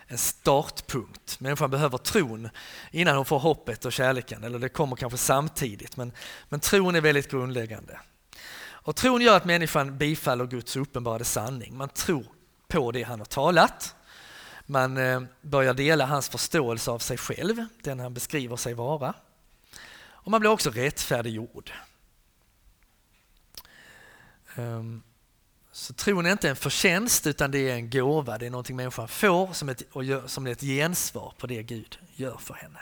en 0.07 0.17
startpunkt. 0.17 1.39
Människan 1.39 1.71
behöver 1.71 1.97
tron 1.97 2.49
innan 2.91 3.15
hon 3.15 3.25
får 3.25 3.39
hoppet 3.39 3.85
och 3.85 3.93
kärleken. 3.93 4.43
Eller 4.43 4.59
det 4.59 4.69
kommer 4.69 4.95
kanske 4.95 5.17
samtidigt, 5.17 5.97
men, 5.97 6.11
men 6.49 6.59
tron 6.59 6.95
är 6.95 7.01
väldigt 7.01 7.31
grundläggande. 7.31 7.99
Och 8.85 8.95
tron 8.95 9.21
gör 9.21 9.37
att 9.37 9.45
människan 9.45 9.97
bifaller 9.97 10.45
Guds 10.45 10.75
uppenbarade 10.75 11.25
sanning. 11.25 11.77
Man 11.77 11.89
tror 11.89 12.25
på 12.67 12.91
det 12.91 13.03
han 13.03 13.19
har 13.19 13.25
talat. 13.25 13.95
Man 14.65 14.97
eh, 14.97 15.21
börjar 15.41 15.73
dela 15.73 16.05
hans 16.05 16.29
förståelse 16.29 16.91
av 16.91 16.99
sig 16.99 17.17
själv, 17.17 17.65
den 17.81 17.99
han 17.99 18.13
beskriver 18.13 18.55
sig 18.55 18.73
vara. 18.73 19.13
Och 20.07 20.31
man 20.31 20.39
blir 20.39 20.51
också 20.51 20.69
rättfärdiggjord. 20.69 21.71
Um, 24.55 25.03
så 25.75 25.93
tron 25.93 26.25
är 26.25 26.31
inte 26.31 26.49
en 26.49 26.55
förtjänst 26.55 27.27
utan 27.27 27.51
det 27.51 27.69
är 27.69 27.75
en 27.75 27.89
gåva, 27.89 28.37
det 28.37 28.45
är 28.45 28.49
någonting 28.49 28.75
människan 28.75 29.07
får 29.07 29.53
som 29.53 29.69
ett, 29.69 29.83
och 29.91 30.03
gör, 30.03 30.27
som 30.27 30.47
ett 30.47 30.61
gensvar 30.61 31.33
på 31.37 31.47
det 31.47 31.63
Gud 31.63 31.99
gör 32.15 32.37
för 32.37 32.53
henne. 32.53 32.79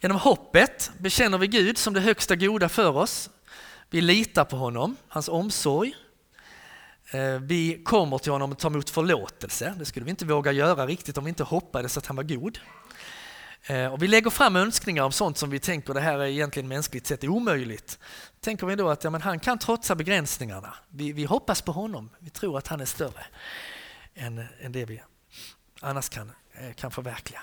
Genom 0.00 0.16
hoppet 0.16 0.90
bekänner 0.98 1.38
vi 1.38 1.46
Gud 1.46 1.78
som 1.78 1.94
det 1.94 2.00
högsta 2.00 2.36
goda 2.36 2.68
för 2.68 2.96
oss. 2.96 3.30
Vi 3.90 4.00
litar 4.00 4.44
på 4.44 4.56
honom, 4.56 4.96
hans 5.08 5.28
omsorg. 5.28 5.94
Eh, 7.10 7.38
vi 7.40 7.82
kommer 7.84 8.18
till 8.18 8.32
honom 8.32 8.52
och 8.52 8.58
tar 8.58 8.70
emot 8.70 8.90
förlåtelse. 8.90 9.74
Det 9.78 9.84
skulle 9.84 10.04
vi 10.04 10.10
inte 10.10 10.24
våga 10.24 10.52
göra 10.52 10.86
riktigt 10.86 11.18
om 11.18 11.24
vi 11.24 11.28
inte 11.28 11.44
hoppades 11.44 11.98
att 11.98 12.06
han 12.06 12.16
var 12.16 12.22
god. 12.22 12.58
Eh, 13.62 13.92
och 13.92 14.02
vi 14.02 14.08
lägger 14.08 14.30
fram 14.30 14.56
önskningar 14.56 15.02
om 15.02 15.12
sånt 15.12 15.38
som 15.38 15.50
vi 15.50 15.58
tänker 15.58 15.94
det 15.94 16.00
här 16.00 16.18
är 16.18 16.26
egentligen 16.26 16.68
mänskligt 16.68 17.06
sett 17.06 17.24
omöjligt. 17.24 17.98
Tänker 18.40 18.66
vi 18.66 18.76
då 18.76 18.88
att 18.88 19.04
ja, 19.04 19.10
men 19.10 19.22
han 19.22 19.40
kan 19.40 19.58
trotsa 19.58 19.94
begränsningarna. 19.94 20.74
Vi, 20.88 21.12
vi 21.12 21.24
hoppas 21.24 21.62
på 21.62 21.72
honom. 21.72 22.10
Vi 22.18 22.30
tror 22.30 22.58
att 22.58 22.66
han 22.66 22.80
är 22.80 22.84
större 22.84 23.26
än, 24.14 24.44
än 24.60 24.72
det 24.72 24.84
vi 24.84 25.02
annars 25.80 26.08
kan, 26.08 26.32
eh, 26.52 26.72
kan 26.72 26.90
förverkliga. 26.90 27.40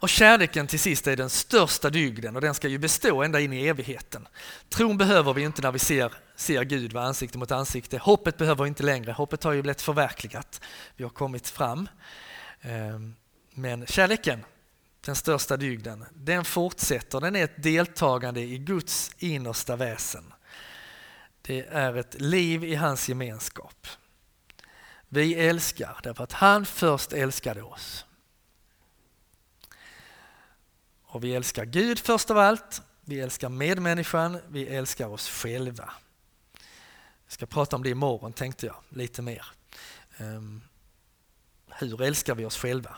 Och 0.00 0.08
kärleken 0.08 0.66
till 0.66 0.80
sist 0.80 1.06
är 1.06 1.16
den 1.16 1.30
största 1.30 1.90
dygden 1.90 2.36
och 2.36 2.42
den 2.42 2.54
ska 2.54 2.68
ju 2.68 2.78
bestå 2.78 3.22
ända 3.22 3.40
in 3.40 3.52
i 3.52 3.66
evigheten. 3.66 4.28
Tron 4.68 4.98
behöver 4.98 5.34
vi 5.34 5.42
inte 5.42 5.62
när 5.62 5.72
vi 5.72 5.78
ser, 5.78 6.12
ser 6.36 6.64
Gud 6.64 6.92
va, 6.92 7.02
ansikte 7.02 7.38
mot 7.38 7.50
ansikte. 7.50 7.98
Hoppet 7.98 8.36
behöver 8.36 8.64
vi 8.64 8.68
inte 8.68 8.82
längre. 8.82 9.12
Hoppet 9.12 9.44
har 9.44 9.52
ju 9.52 9.62
blivit 9.62 9.82
förverkligat. 9.82 10.60
Vi 10.96 11.04
har 11.04 11.10
kommit 11.10 11.48
fram. 11.48 11.88
Ehm, 12.60 13.14
men 13.58 13.86
kärleken, 13.86 14.44
den 15.00 15.16
största 15.16 15.56
dygden, 15.56 16.04
den 16.14 16.44
fortsätter. 16.44 17.20
Den 17.20 17.36
är 17.36 17.44
ett 17.44 17.62
deltagande 17.62 18.40
i 18.40 18.58
Guds 18.58 19.10
innersta 19.18 19.76
väsen. 19.76 20.32
Det 21.42 21.66
är 21.66 21.96
ett 21.96 22.20
liv 22.20 22.64
i 22.64 22.74
hans 22.74 23.08
gemenskap. 23.08 23.86
Vi 25.08 25.34
älskar 25.34 26.00
därför 26.02 26.24
att 26.24 26.32
han 26.32 26.66
först 26.66 27.12
älskade 27.12 27.62
oss. 27.62 28.04
Och 31.02 31.24
vi 31.24 31.34
älskar 31.34 31.64
Gud 31.64 31.98
först 31.98 32.30
av 32.30 32.38
allt, 32.38 32.82
vi 33.04 33.20
älskar 33.20 33.48
medmänniskan, 33.48 34.38
vi 34.48 34.66
älskar 34.66 35.06
oss 35.06 35.28
själva. 35.28 35.92
Jag 37.24 37.32
ska 37.32 37.46
prata 37.46 37.76
om 37.76 37.82
det 37.82 37.90
imorgon 37.90 38.32
tänkte 38.32 38.66
jag, 38.66 38.76
lite 38.88 39.22
mer. 39.22 39.46
Um, 40.18 40.62
hur 41.68 42.02
älskar 42.02 42.34
vi 42.34 42.44
oss 42.44 42.56
själva? 42.56 42.96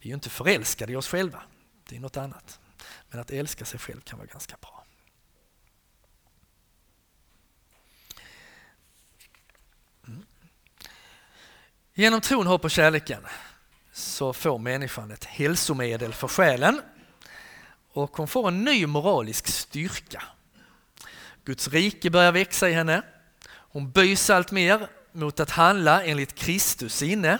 Vi 0.00 0.08
är 0.08 0.10
ju 0.10 0.14
inte 0.14 0.30
förälskade 0.30 0.92
i 0.92 0.96
oss 0.96 1.08
själva, 1.08 1.42
det 1.88 1.96
är 1.96 2.00
något 2.00 2.16
annat. 2.16 2.60
Men 3.08 3.20
att 3.20 3.30
älska 3.30 3.64
sig 3.64 3.80
själv 3.80 4.00
kan 4.00 4.18
vara 4.18 4.28
ganska 4.28 4.56
bra. 4.60 4.84
Mm. 10.06 10.26
Genom 11.94 12.20
tron, 12.20 12.46
hopp 12.46 12.64
och 12.64 12.70
kärleken 12.70 13.26
så 13.92 14.32
får 14.32 14.58
människan 14.58 15.10
ett 15.10 15.24
hälsomedel 15.24 16.12
för 16.12 16.28
själen 16.28 16.80
och 17.92 18.16
hon 18.16 18.28
får 18.28 18.48
en 18.48 18.64
ny 18.64 18.86
moralisk 18.86 19.46
styrka. 19.46 20.22
Guds 21.44 21.68
rike 21.68 22.10
börjar 22.10 22.32
växa 22.32 22.68
i 22.68 22.72
henne. 22.72 23.02
Hon 23.48 23.90
böjs 23.90 24.30
allt 24.30 24.50
mer 24.50 24.88
mot 25.12 25.40
att 25.40 25.50
handla 25.50 26.04
enligt 26.04 26.34
Kristus 26.34 26.96
sinne 26.96 27.38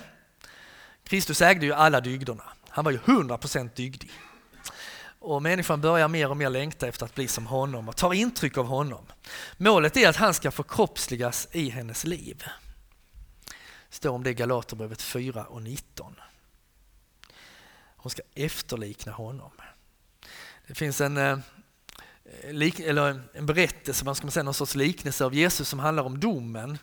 Kristus 1.10 1.42
ägde 1.42 1.66
ju 1.66 1.72
alla 1.72 2.00
dygderna. 2.00 2.42
Han 2.68 2.84
var 2.84 2.92
ju 2.92 2.98
100% 2.98 3.70
dygdig. 3.74 4.10
Och 5.18 5.42
människan 5.42 5.80
börjar 5.80 6.08
mer 6.08 6.30
och 6.30 6.36
mer 6.36 6.50
längta 6.50 6.88
efter 6.88 7.06
att 7.06 7.14
bli 7.14 7.28
som 7.28 7.46
honom 7.46 7.88
och 7.88 7.96
tar 7.96 8.14
intryck 8.14 8.58
av 8.58 8.66
honom. 8.66 9.06
Målet 9.56 9.96
är 9.96 10.08
att 10.08 10.16
han 10.16 10.34
ska 10.34 10.50
förkroppsligas 10.50 11.48
i 11.52 11.70
hennes 11.70 12.04
liv. 12.04 12.44
Det 13.88 13.96
står 13.96 14.10
om 14.10 14.22
det 14.22 14.30
i 14.30 14.34
Galaterbrevet 14.34 15.02
4 15.02 15.44
och 15.44 15.62
19. 15.62 16.14
Hon 17.96 18.10
ska 18.10 18.22
efterlikna 18.34 19.12
honom. 19.12 19.52
Det 20.66 20.74
finns 20.74 21.00
en, 21.00 21.16
eh, 21.16 21.38
eller 22.44 23.22
en 23.32 23.46
berättelse, 23.46 24.04
man 24.04 24.14
ska 24.14 24.30
säga, 24.30 24.42
någon 24.42 24.54
sorts 24.54 24.74
liknelse 24.74 25.24
av 25.24 25.34
Jesus 25.34 25.68
som 25.68 25.78
handlar 25.78 26.02
om 26.02 26.20
domen. 26.20 26.78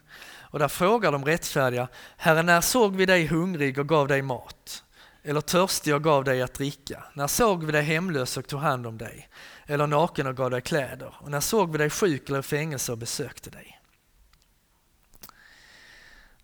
Och 0.58 0.60
där 0.60 0.68
frågar 0.68 1.12
de 1.12 1.26
rättfärdiga, 1.26 1.88
Herre 2.18 2.44
när 2.44 2.62
såg 2.62 2.96
vi 2.96 3.06
dig 3.06 3.28
hungrig 3.28 3.80
och 3.80 3.90
gav 3.90 4.08
dig 4.08 4.22
mat? 4.22 4.84
Eller 5.24 5.42
törstig 5.42 5.96
och 5.96 6.04
gav 6.04 6.24
dig 6.24 6.42
att 6.42 6.54
dricka? 6.54 7.04
När 7.14 7.28
såg 7.28 7.64
vi 7.64 7.72
dig 7.72 7.82
hemlös 7.82 8.38
och 8.38 8.48
tog 8.48 8.60
hand 8.60 8.88
om 8.88 8.98
dig? 8.98 9.30
Eller 9.66 9.88
naken 9.88 10.28
och 10.28 10.38
gav 10.38 10.52
dig 10.52 10.62
kläder? 10.62 11.16
Och 11.20 11.32
när 11.32 11.40
såg 11.40 11.72
vi 11.72 11.78
dig 11.78 11.90
sjuk 11.90 12.30
eller 12.30 12.40
i 12.40 12.44
fängelse 12.44 12.92
och 12.92 12.98
besökte 12.98 13.50
dig? 13.50 13.82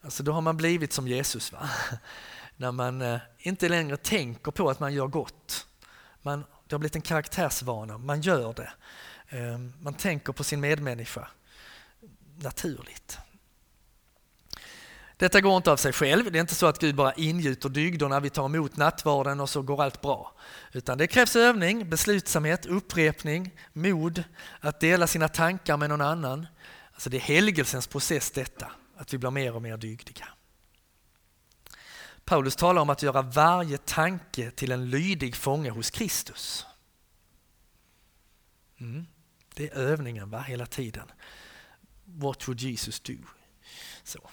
Alltså 0.01 0.23
då 0.23 0.31
har 0.31 0.41
man 0.41 0.57
blivit 0.57 0.93
som 0.93 1.07
Jesus. 1.07 1.51
va? 1.51 1.69
När 2.57 2.71
man 2.71 3.01
eh, 3.01 3.19
inte 3.37 3.69
längre 3.69 3.97
tänker 3.97 4.51
på 4.51 4.69
att 4.69 4.79
man 4.79 4.93
gör 4.93 5.07
gott. 5.07 5.67
Man, 6.21 6.45
det 6.67 6.75
har 6.75 6.79
blivit 6.79 6.95
en 6.95 7.01
karaktärsvana, 7.01 7.97
man 7.97 8.21
gör 8.21 8.53
det. 8.53 8.73
Ehm, 9.29 9.73
man 9.81 9.93
tänker 9.93 10.33
på 10.33 10.43
sin 10.43 10.59
medmänniska 10.59 11.27
naturligt. 12.35 13.19
Detta 15.23 15.41
går 15.41 15.57
inte 15.57 15.71
av 15.71 15.77
sig 15.77 15.93
själv. 15.93 16.31
Det 16.31 16.37
är 16.37 16.41
inte 16.41 16.55
så 16.55 16.65
att 16.65 16.79
Gud 16.79 16.95
bara 16.95 17.13
ingjuter 17.13 17.69
dygderna, 17.69 18.19
vi 18.19 18.29
tar 18.29 18.45
emot 18.45 18.77
nattvarden 18.77 19.39
och 19.39 19.49
så 19.49 19.61
går 19.61 19.83
allt 19.83 20.01
bra. 20.01 20.33
Utan 20.71 20.97
det 20.97 21.07
krävs 21.07 21.35
övning, 21.35 21.89
beslutsamhet, 21.89 22.65
upprepning, 22.65 23.51
mod, 23.73 24.23
att 24.59 24.79
dela 24.79 25.07
sina 25.07 25.27
tankar 25.27 25.77
med 25.77 25.89
någon 25.89 26.01
annan. 26.01 26.47
Alltså 26.93 27.09
det 27.09 27.17
är 27.17 27.21
helgelsens 27.21 27.87
process 27.87 28.31
detta, 28.31 28.71
att 28.97 29.13
vi 29.13 29.17
blir 29.17 29.31
mer 29.31 29.55
och 29.55 29.61
mer 29.61 29.77
dygdiga. 29.77 30.27
Paulus 32.25 32.55
talar 32.55 32.81
om 32.81 32.89
att 32.89 33.03
göra 33.03 33.21
varje 33.21 33.77
tanke 33.77 34.51
till 34.51 34.71
en 34.71 34.89
lydig 34.89 35.35
fånge 35.35 35.69
hos 35.69 35.89
Kristus. 35.89 36.65
Mm. 38.79 39.05
Det 39.53 39.69
är 39.69 39.75
övningen 39.75 40.29
va? 40.29 40.41
hela 40.41 40.65
tiden. 40.65 41.11
What 42.05 42.47
would 42.47 42.59
Jesus 42.59 42.99
do? 42.99 43.17
Så. 44.03 44.29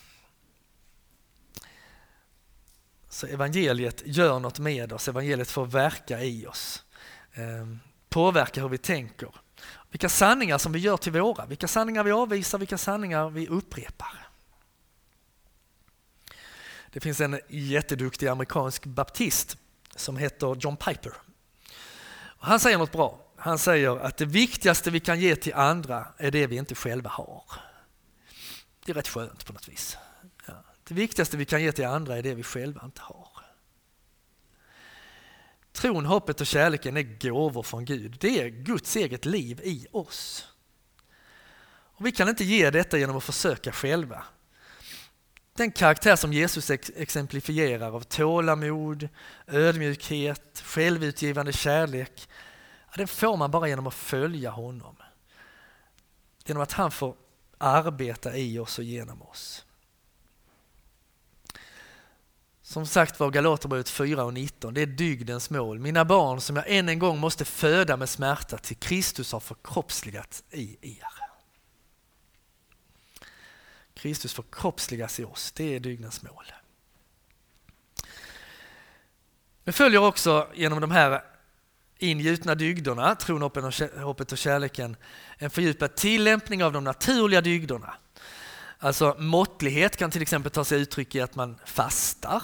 Så 3.21 3.27
evangeliet 3.27 4.03
gör 4.05 4.39
något 4.39 4.59
med 4.59 4.93
oss, 4.93 5.09
evangeliet 5.09 5.51
får 5.51 5.67
verka 5.67 6.21
i 6.23 6.47
oss. 6.47 6.85
Ehm, 7.35 7.81
påverka 8.09 8.61
hur 8.63 8.69
vi 8.69 8.79
tänker. 8.79 9.29
Vilka 9.91 10.09
sanningar 10.09 10.59
som 10.59 10.73
vi 10.73 10.79
gör 10.79 10.97
till 10.97 11.13
våra, 11.13 11.47
vilka 11.47 11.69
sanningar 11.69 12.05
vi 12.05 12.13
avvisar, 12.13 12.59
vilka 12.59 12.79
sanningar 12.79 13.31
vi 13.31 13.49
upprepar. 13.49 14.29
Det 16.91 17.01
finns 17.01 17.21
en 17.21 17.41
jätteduktig 17.49 18.27
amerikansk 18.27 18.87
baptist 18.87 19.57
som 19.97 20.17
heter 20.17 20.57
John 20.61 20.77
Piper. 20.77 21.13
Han 22.39 22.61
säger 22.61 22.79
något 22.79 22.93
bra. 22.93 23.19
Han 23.37 23.59
säger 23.59 23.97
att 23.97 24.17
det 24.17 24.27
viktigaste 24.27 24.91
vi 24.91 25.01
kan 25.01 25.21
ge 25.21 25.37
till 25.37 25.55
andra 25.55 26.07
är 26.17 26.31
det 26.31 26.47
vi 26.47 26.57
inte 26.57 26.75
själva 26.75 27.11
har. 27.11 27.45
Det 28.85 28.93
är 28.93 28.95
rätt 28.95 29.09
skönt 29.09 29.47
på 29.47 29.53
något 29.53 29.69
vis. 29.69 29.97
Det 30.91 30.95
viktigaste 30.95 31.37
vi 31.37 31.45
kan 31.45 31.63
ge 31.63 31.73
till 31.73 31.87
andra 31.87 32.17
är 32.17 32.23
det 32.23 32.35
vi 32.35 32.43
själva 32.43 32.81
inte 32.85 33.01
har. 33.01 33.29
Tron, 35.73 36.07
hoppet 36.07 36.41
och 36.41 36.47
kärleken 36.47 36.97
är 36.97 37.03
gåvor 37.03 37.63
från 37.63 37.85
Gud. 37.85 38.17
Det 38.21 38.41
är 38.41 38.49
Guds 38.49 38.97
eget 38.97 39.25
liv 39.25 39.61
i 39.65 39.87
oss. 39.93 40.49
Och 41.71 42.07
vi 42.07 42.13
kan 42.13 42.29
inte 42.29 42.45
ge 42.45 42.71
detta 42.71 42.99
genom 42.99 43.17
att 43.17 43.25
försöka 43.25 43.73
själva. 43.73 44.25
Den 45.55 45.73
karaktär 45.73 46.17
som 46.17 46.33
Jesus 46.33 46.71
exemplifierar 46.71 47.97
av 47.97 48.01
tålamod, 48.01 49.09
ödmjukhet, 49.47 50.63
självutgivande 50.65 51.53
kärlek, 51.53 52.29
den 52.97 53.09
får 53.09 53.37
man 53.37 53.51
bara 53.51 53.69
genom 53.69 53.87
att 53.87 53.95
följa 53.95 54.51
honom. 54.51 54.97
Genom 56.45 56.63
att 56.63 56.73
han 56.73 56.91
får 56.91 57.15
arbeta 57.59 58.37
i 58.37 58.59
oss 58.59 58.79
och 58.79 58.85
genom 58.85 59.23
oss. 59.23 59.65
Som 62.71 62.87
sagt 62.87 63.21
var 63.21 63.31
Galaterbrevet 63.31 63.89
4 63.89 64.25
och 64.25 64.35
19, 64.35 64.75
det 64.75 64.81
är 64.81 64.87
dygdens 64.87 65.51
mål. 65.51 65.79
Mina 65.79 66.05
barn 66.05 66.41
som 66.41 66.57
jag 66.57 66.65
än 66.69 66.89
en 66.89 66.99
gång 66.99 67.19
måste 67.19 67.45
föda 67.45 67.97
med 67.97 68.09
smärta 68.09 68.59
till 68.59 68.77
Kristus 68.77 69.33
har 69.33 69.41
förkroppsligats 69.41 70.45
i 70.51 70.79
er. 70.83 71.07
Kristus 73.95 74.35
förkroppsligas 74.35 75.21
i 75.21 75.25
oss, 75.25 75.53
det 75.53 75.77
är 75.77 75.81
dygdens 75.81 76.23
mål. 76.23 76.53
Det 79.65 79.73
följer 79.73 80.01
också 80.01 80.49
genom 80.55 80.81
de 80.81 80.91
här 80.91 81.25
ingjutna 81.99 82.55
dygderna, 82.55 83.15
tron, 83.15 83.43
hoppet 83.97 84.33
och 84.33 84.39
kärleken, 84.39 84.97
en 85.39 85.51
fördjupad 85.51 85.97
tillämpning 85.97 86.65
av 86.65 86.73
de 86.73 86.85
naturliga 86.85 87.41
dygderna. 87.41 87.95
Alltså 88.79 89.17
måttlighet 89.19 89.97
kan 89.97 90.11
till 90.11 90.23
exempel 90.23 90.53
ta 90.53 90.65
sig 90.65 90.81
uttryck 90.81 91.15
i 91.15 91.21
att 91.21 91.35
man 91.35 91.59
fastar. 91.65 92.43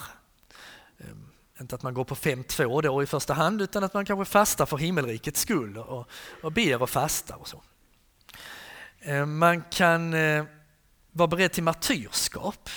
Inte 1.60 1.74
att 1.74 1.82
man 1.82 1.94
går 1.94 2.04
på 2.04 2.14
5-2 2.14 2.82
då 2.82 3.02
i 3.02 3.06
första 3.06 3.34
hand, 3.34 3.62
utan 3.62 3.84
att 3.84 3.94
man 3.94 4.04
kanske 4.04 4.32
fastar 4.32 4.66
för 4.66 4.76
himmelrikets 4.76 5.40
skull 5.40 5.78
och, 5.78 6.08
och 6.42 6.52
ber 6.52 6.82
och 6.82 6.90
fastar 6.90 7.36
och 7.36 7.48
så. 7.48 7.62
Eh, 8.98 9.26
man 9.26 9.62
kan 9.62 10.14
eh, 10.14 10.44
vara 11.12 11.28
beredd 11.28 11.52
till 11.52 11.62
martyrskap. 11.62 12.70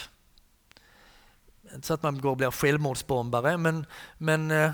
Inte 1.74 1.88
så 1.88 1.94
att 1.94 2.04
man 2.04 2.22
går 2.22 2.30
och 2.30 2.38
blir 2.38 2.52
självmordsbombare, 2.52 3.58
men, 3.58 3.86
men 4.18 4.52
eh, 4.52 4.72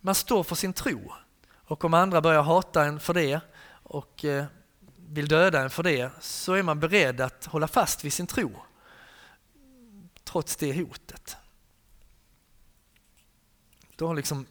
man 0.00 0.14
står 0.14 0.44
för 0.44 0.54
sin 0.54 0.72
tro. 0.72 1.12
Och 1.48 1.84
om 1.84 1.94
andra 1.94 2.20
börjar 2.20 2.42
hata 2.42 2.84
en 2.84 3.00
för 3.00 3.14
det 3.14 3.40
och 3.82 4.24
vill 4.96 5.28
döda 5.28 5.62
en 5.62 5.70
för 5.70 5.82
det, 5.82 6.10
så 6.20 6.52
är 6.52 6.62
man 6.62 6.80
beredd 6.80 7.20
att 7.20 7.44
hålla 7.46 7.68
fast 7.68 8.04
vid 8.04 8.12
sin 8.12 8.26
tro. 8.26 8.52
Trots 10.24 10.56
det 10.56 10.72
hotet. 10.72 11.36
Då 13.96 14.06
har 14.06 14.14
liksom 14.14 14.46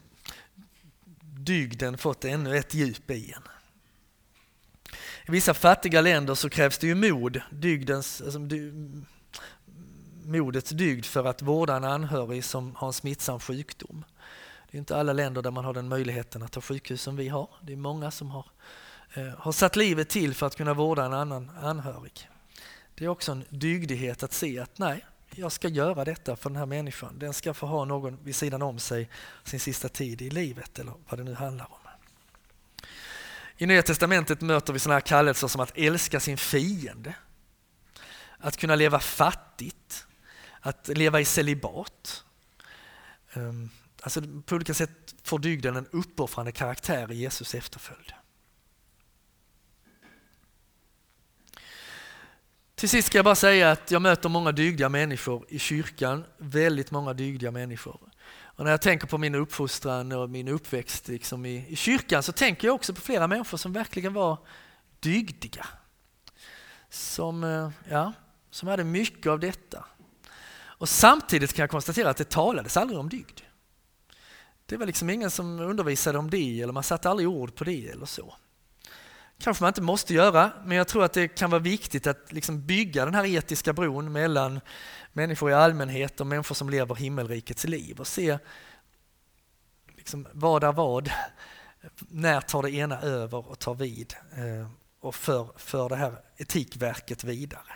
dygden 1.20 1.98
fått 1.98 2.24
ännu 2.24 2.56
ett 2.56 2.74
djup 2.74 3.10
i 3.10 3.32
en. 3.32 3.42
I 5.28 5.30
vissa 5.30 5.54
fattiga 5.54 6.00
länder 6.00 6.34
så 6.34 6.50
krävs 6.50 6.78
det 6.78 6.86
ju 6.86 6.94
mod, 6.94 7.40
dygdens, 7.50 8.20
alltså, 8.20 8.38
dy, 8.38 8.72
modets 10.24 10.70
dygd 10.70 11.04
för 11.04 11.24
att 11.24 11.42
vårda 11.42 11.76
en 11.76 11.84
anhörig 11.84 12.44
som 12.44 12.74
har 12.74 12.86
en 12.86 12.92
smittsam 12.92 13.40
sjukdom. 13.40 14.04
Det 14.70 14.76
är 14.76 14.78
inte 14.78 14.96
alla 14.96 15.12
länder 15.12 15.42
där 15.42 15.50
man 15.50 15.64
har 15.64 15.74
den 15.74 15.88
möjligheten 15.88 16.42
att 16.42 16.54
ha 16.54 16.62
sjukhus 16.62 17.02
som 17.02 17.16
vi 17.16 17.28
har. 17.28 17.48
Det 17.60 17.72
är 17.72 17.76
många 17.76 18.10
som 18.10 18.30
har, 18.30 18.46
eh, 19.14 19.28
har 19.38 19.52
satt 19.52 19.76
livet 19.76 20.08
till 20.08 20.34
för 20.34 20.46
att 20.46 20.56
kunna 20.56 20.74
vårda 20.74 21.04
en 21.04 21.12
annan 21.12 21.50
anhörig. 21.62 22.30
Det 22.94 23.04
är 23.04 23.08
också 23.08 23.32
en 23.32 23.44
dygdighet 23.48 24.22
att 24.22 24.32
se 24.32 24.58
att 24.58 24.78
nej, 24.78 25.04
jag 25.34 25.52
ska 25.52 25.68
göra 25.68 26.04
detta 26.04 26.36
för 26.36 26.50
den 26.50 26.56
här 26.56 26.66
människan. 26.66 27.18
Den 27.18 27.34
ska 27.34 27.54
få 27.54 27.66
ha 27.66 27.84
någon 27.84 28.18
vid 28.24 28.36
sidan 28.36 28.62
om 28.62 28.78
sig 28.78 29.08
sin 29.44 29.60
sista 29.60 29.88
tid 29.88 30.22
i 30.22 30.30
livet 30.30 30.78
eller 30.78 30.92
vad 31.08 31.20
det 31.20 31.24
nu 31.24 31.34
handlar 31.34 31.64
om. 31.72 31.78
I 33.58 33.66
Nya 33.66 33.82
Testamentet 33.82 34.40
möter 34.40 34.72
vi 34.72 34.78
sådana 34.78 34.94
här 34.94 35.00
kallelser 35.00 35.48
som 35.48 35.60
att 35.60 35.72
älska 35.78 36.20
sin 36.20 36.38
fiende, 36.38 37.14
att 38.38 38.56
kunna 38.56 38.74
leva 38.74 39.00
fattigt, 39.00 40.06
att 40.60 40.88
leva 40.88 41.20
i 41.20 41.24
celibat. 41.24 42.24
Ehm, 43.32 43.70
alltså 44.00 44.22
på 44.46 44.54
olika 44.54 44.74
sätt 44.74 45.14
får 45.22 45.38
dygden 45.38 45.76
en 45.76 45.86
uppoffrande 45.90 46.52
karaktär 46.52 47.12
i 47.12 47.16
Jesus 47.16 47.54
efterföljd. 47.54 48.12
Till 52.76 52.88
sist 52.88 53.08
ska 53.08 53.18
jag 53.18 53.24
bara 53.24 53.34
säga 53.34 53.70
att 53.70 53.90
jag 53.90 54.02
möter 54.02 54.28
många 54.28 54.52
dygdiga 54.52 54.88
människor 54.88 55.44
i 55.48 55.58
kyrkan, 55.58 56.24
väldigt 56.38 56.90
många 56.90 57.12
dygdiga 57.12 57.50
människor. 57.50 58.00
Och 58.42 58.64
när 58.64 58.70
jag 58.70 58.82
tänker 58.82 59.06
på 59.06 59.18
min 59.18 59.34
uppfostran 59.34 60.12
och 60.12 60.30
min 60.30 60.48
uppväxt 60.48 61.08
liksom 61.08 61.46
i, 61.46 61.66
i 61.68 61.76
kyrkan 61.76 62.22
så 62.22 62.32
tänker 62.32 62.68
jag 62.68 62.74
också 62.74 62.94
på 62.94 63.00
flera 63.00 63.26
människor 63.26 63.58
som 63.58 63.72
verkligen 63.72 64.12
var 64.12 64.38
dygdiga. 65.00 65.66
Som, 66.90 67.44
eh, 67.44 67.70
ja, 67.90 68.12
som 68.50 68.68
hade 68.68 68.84
mycket 68.84 69.26
av 69.26 69.40
detta. 69.40 69.84
Och 70.56 70.88
samtidigt 70.88 71.52
kan 71.52 71.62
jag 71.62 71.70
konstatera 71.70 72.10
att 72.10 72.16
det 72.16 72.30
talades 72.30 72.76
aldrig 72.76 72.98
om 72.98 73.08
dygd. 73.08 73.40
Det 74.66 74.76
var 74.76 74.86
liksom 74.86 75.10
ingen 75.10 75.30
som 75.30 75.60
undervisade 75.60 76.18
om 76.18 76.30
det 76.30 76.60
eller 76.60 76.72
man 76.72 76.82
satte 76.82 77.10
aldrig 77.10 77.28
ord 77.28 77.54
på 77.54 77.64
det 77.64 77.88
eller 77.88 78.06
så 78.06 78.34
kanske 79.38 79.62
man 79.62 79.68
inte 79.68 79.82
måste 79.82 80.14
göra, 80.14 80.50
men 80.64 80.76
jag 80.76 80.88
tror 80.88 81.04
att 81.04 81.12
det 81.12 81.28
kan 81.28 81.50
vara 81.50 81.62
viktigt 81.62 82.06
att 82.06 82.32
liksom 82.32 82.66
bygga 82.66 83.04
den 83.04 83.14
här 83.14 83.26
etiska 83.26 83.72
bron 83.72 84.12
mellan 84.12 84.60
människor 85.12 85.50
i 85.50 85.54
allmänhet 85.54 86.20
och 86.20 86.26
människor 86.26 86.54
som 86.54 86.70
lever 86.70 86.94
himmelrikets 86.94 87.64
liv 87.64 88.00
och 88.00 88.06
se 88.06 88.38
liksom, 89.96 90.26
vad 90.32 90.64
är 90.64 90.72
vad? 90.72 91.10
När 91.98 92.40
tar 92.40 92.62
det 92.62 92.70
ena 92.70 93.00
över 93.00 93.50
och 93.50 93.58
tar 93.58 93.74
vid 93.74 94.14
eh, 94.32 94.70
och 95.00 95.14
för, 95.14 95.48
för 95.56 95.88
det 95.88 95.96
här 95.96 96.18
etikverket 96.36 97.24
vidare? 97.24 97.72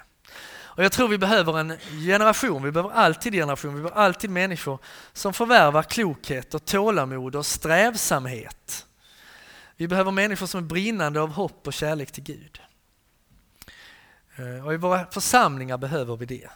Och 0.81 0.85
jag 0.85 0.93
tror 0.93 1.09
vi 1.09 1.19
behöver 1.19 1.59
en 1.59 1.79
generation, 2.07 2.63
vi 2.63 2.73
behöver 2.73 2.95
alltid 2.95 3.33
generation, 3.33 3.75
vi 3.75 3.83
behöver 3.83 4.01
alltid 4.01 4.31
människor 4.31 4.79
som 5.13 5.33
förvärvar 5.33 5.83
klokhet 5.83 6.55
och 6.55 6.65
tålamod 6.65 7.37
och 7.37 7.47
strävsamhet. 7.47 8.87
Vi 9.81 9.89
behöver 9.89 10.11
människor 10.11 10.47
som 10.47 10.65
är 10.65 10.69
brinnande 10.69 11.21
av 11.21 11.31
hopp 11.31 11.67
och 11.67 11.73
kärlek 11.73 12.13
till 12.13 12.23
Gud. 12.23 12.61
Eh, 14.37 14.67
och 14.67 14.75
i 14.75 14.77
våra 14.77 15.07
församlingar 15.07 15.79
behöver 15.79 16.17
vi 16.17 16.27
det. 16.27 16.51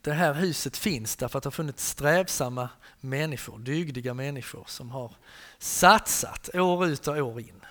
Det 0.00 0.12
här 0.12 0.34
huset 0.34 0.76
finns 0.76 1.16
därför 1.16 1.38
att 1.38 1.42
det 1.42 1.46
har 1.46 1.52
funnits 1.52 1.88
strävsamma 1.88 2.68
människor, 3.00 3.58
dygdiga 3.58 4.14
människor 4.14 4.64
som 4.68 4.90
har 4.90 5.12
satsat 5.58 6.54
år 6.54 6.86
ut 6.86 7.08
och 7.08 7.16
år 7.16 7.40
in 7.40 7.64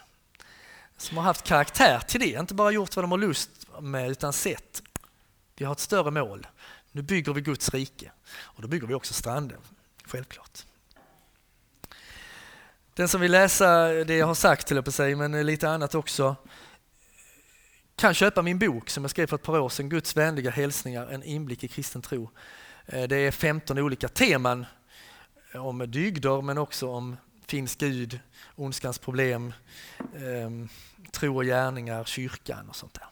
som 0.98 1.18
har 1.18 1.24
haft 1.24 1.44
karaktär 1.44 2.00
till 2.00 2.20
det, 2.20 2.40
inte 2.40 2.54
bara 2.54 2.72
gjort 2.72 2.96
vad 2.96 3.04
de 3.04 3.12
har 3.12 3.18
lust 3.18 3.68
med 3.82 4.10
utan 4.10 4.34
sett. 4.34 4.84
Vi 5.56 5.66
har 5.66 5.72
ett 5.72 5.80
större 5.80 6.12
mål. 6.12 6.48
Nu 6.92 7.02
bygger 7.02 7.34
vi 7.34 7.42
Guds 7.42 7.74
rike 7.74 8.12
och 8.30 8.62
då 8.62 8.68
bygger 8.68 8.88
vi 8.88 8.94
också 8.94 9.14
stranden, 9.14 9.60
självklart. 10.04 10.66
Den 12.98 13.08
som 13.08 13.22
vill 13.22 13.32
läsa 13.32 13.88
det 13.88 14.16
jag 14.16 14.28
har 14.28 14.34
sagt, 14.34 14.68
till 14.68 14.92
sig, 14.92 15.16
men 15.16 15.46
lite 15.46 15.70
annat 15.70 15.96
också, 15.96 16.36
kan 17.96 18.14
köpa 18.14 18.42
min 18.42 18.60
bok 18.60 18.90
som 18.90 19.04
jag 19.04 19.12
skrev 19.12 19.28
för 19.28 19.36
ett 19.36 19.44
par 19.44 19.60
år 19.60 19.70
sedan, 19.70 19.90
Guds 19.90 20.18
vänliga 20.18 20.52
hälsningar, 20.52 21.08
en 21.08 21.24
inblick 21.24 21.64
i 21.64 21.68
kristen 21.68 22.02
tro. 22.02 22.30
Eh, 22.86 23.04
det 23.04 23.16
är 23.16 23.32
15 23.32 23.78
olika 23.78 24.08
teman 24.08 24.66
eh, 25.52 25.66
om 25.66 25.92
dygder 25.92 26.42
men 26.42 26.58
också 26.58 26.90
om 26.90 27.18
finns 27.46 27.76
Gud, 27.76 28.20
ondskans 28.56 29.00
problem, 29.00 29.54
ehm, 30.16 30.70
tro 31.12 31.38
och 31.38 31.46
gärningar, 31.46 32.04
kyrkan 32.04 32.70
och 32.70 32.76
sånt 32.76 32.94
där. 32.94 33.08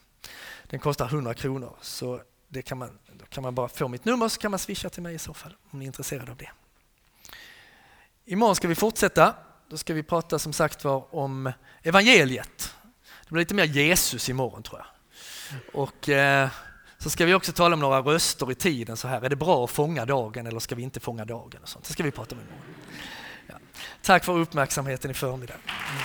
Den 0.64 0.80
kostar 0.80 1.06
100 1.06 1.34
kronor 1.34 1.76
så 1.80 2.20
det 2.48 2.62
kan 2.62 2.78
man, 2.78 2.98
då 3.12 3.24
kan 3.26 3.42
man 3.42 3.54
bara 3.54 3.68
få 3.68 3.88
mitt 3.88 4.04
nummer 4.04 4.28
så 4.28 4.40
kan 4.40 4.50
man 4.50 4.58
swisha 4.58 4.88
till 4.88 5.02
mig 5.02 5.14
i 5.14 5.18
så 5.18 5.34
fall 5.34 5.54
om 5.70 5.78
ni 5.78 5.84
är 5.84 5.86
intresserade 5.86 6.30
av 6.30 6.36
det. 6.36 6.50
Imorgon 8.24 8.56
ska 8.56 8.68
vi 8.68 8.74
fortsätta. 8.74 9.34
Då 9.68 9.76
ska 9.76 9.94
vi 9.94 10.02
prata 10.02 10.38
som 10.38 10.52
sagt 10.52 10.84
var 10.84 11.14
om 11.14 11.52
evangeliet. 11.82 12.74
Det 13.02 13.30
blir 13.30 13.40
lite 13.40 13.54
mer 13.54 13.64
Jesus 13.64 14.28
imorgon 14.28 14.62
tror 14.62 14.80
jag. 14.80 14.86
Och 15.74 16.08
eh, 16.08 16.48
så 16.98 17.10
ska 17.10 17.24
vi 17.24 17.34
också 17.34 17.52
tala 17.52 17.74
om 17.74 17.80
några 17.80 18.00
röster 18.00 18.50
i 18.50 18.54
tiden. 18.54 18.96
Så 18.96 19.08
här, 19.08 19.22
är 19.22 19.28
det 19.28 19.36
bra 19.36 19.64
att 19.64 19.70
fånga 19.70 20.04
dagen 20.04 20.46
eller 20.46 20.60
ska 20.60 20.74
vi 20.74 20.82
inte 20.82 21.00
fånga 21.00 21.24
dagen? 21.24 21.62
Och 21.62 21.68
sånt. 21.68 21.84
Det 21.84 21.92
ska 21.92 22.02
vi 22.02 22.10
prata 22.10 22.34
om 22.34 22.40
imorgon. 22.40 22.74
Ja. 23.46 23.54
Tack 24.02 24.24
för 24.24 24.38
uppmärksamheten 24.38 25.10
i 25.10 25.14
förmiddag. 25.14 25.54
Mm. 25.54 26.02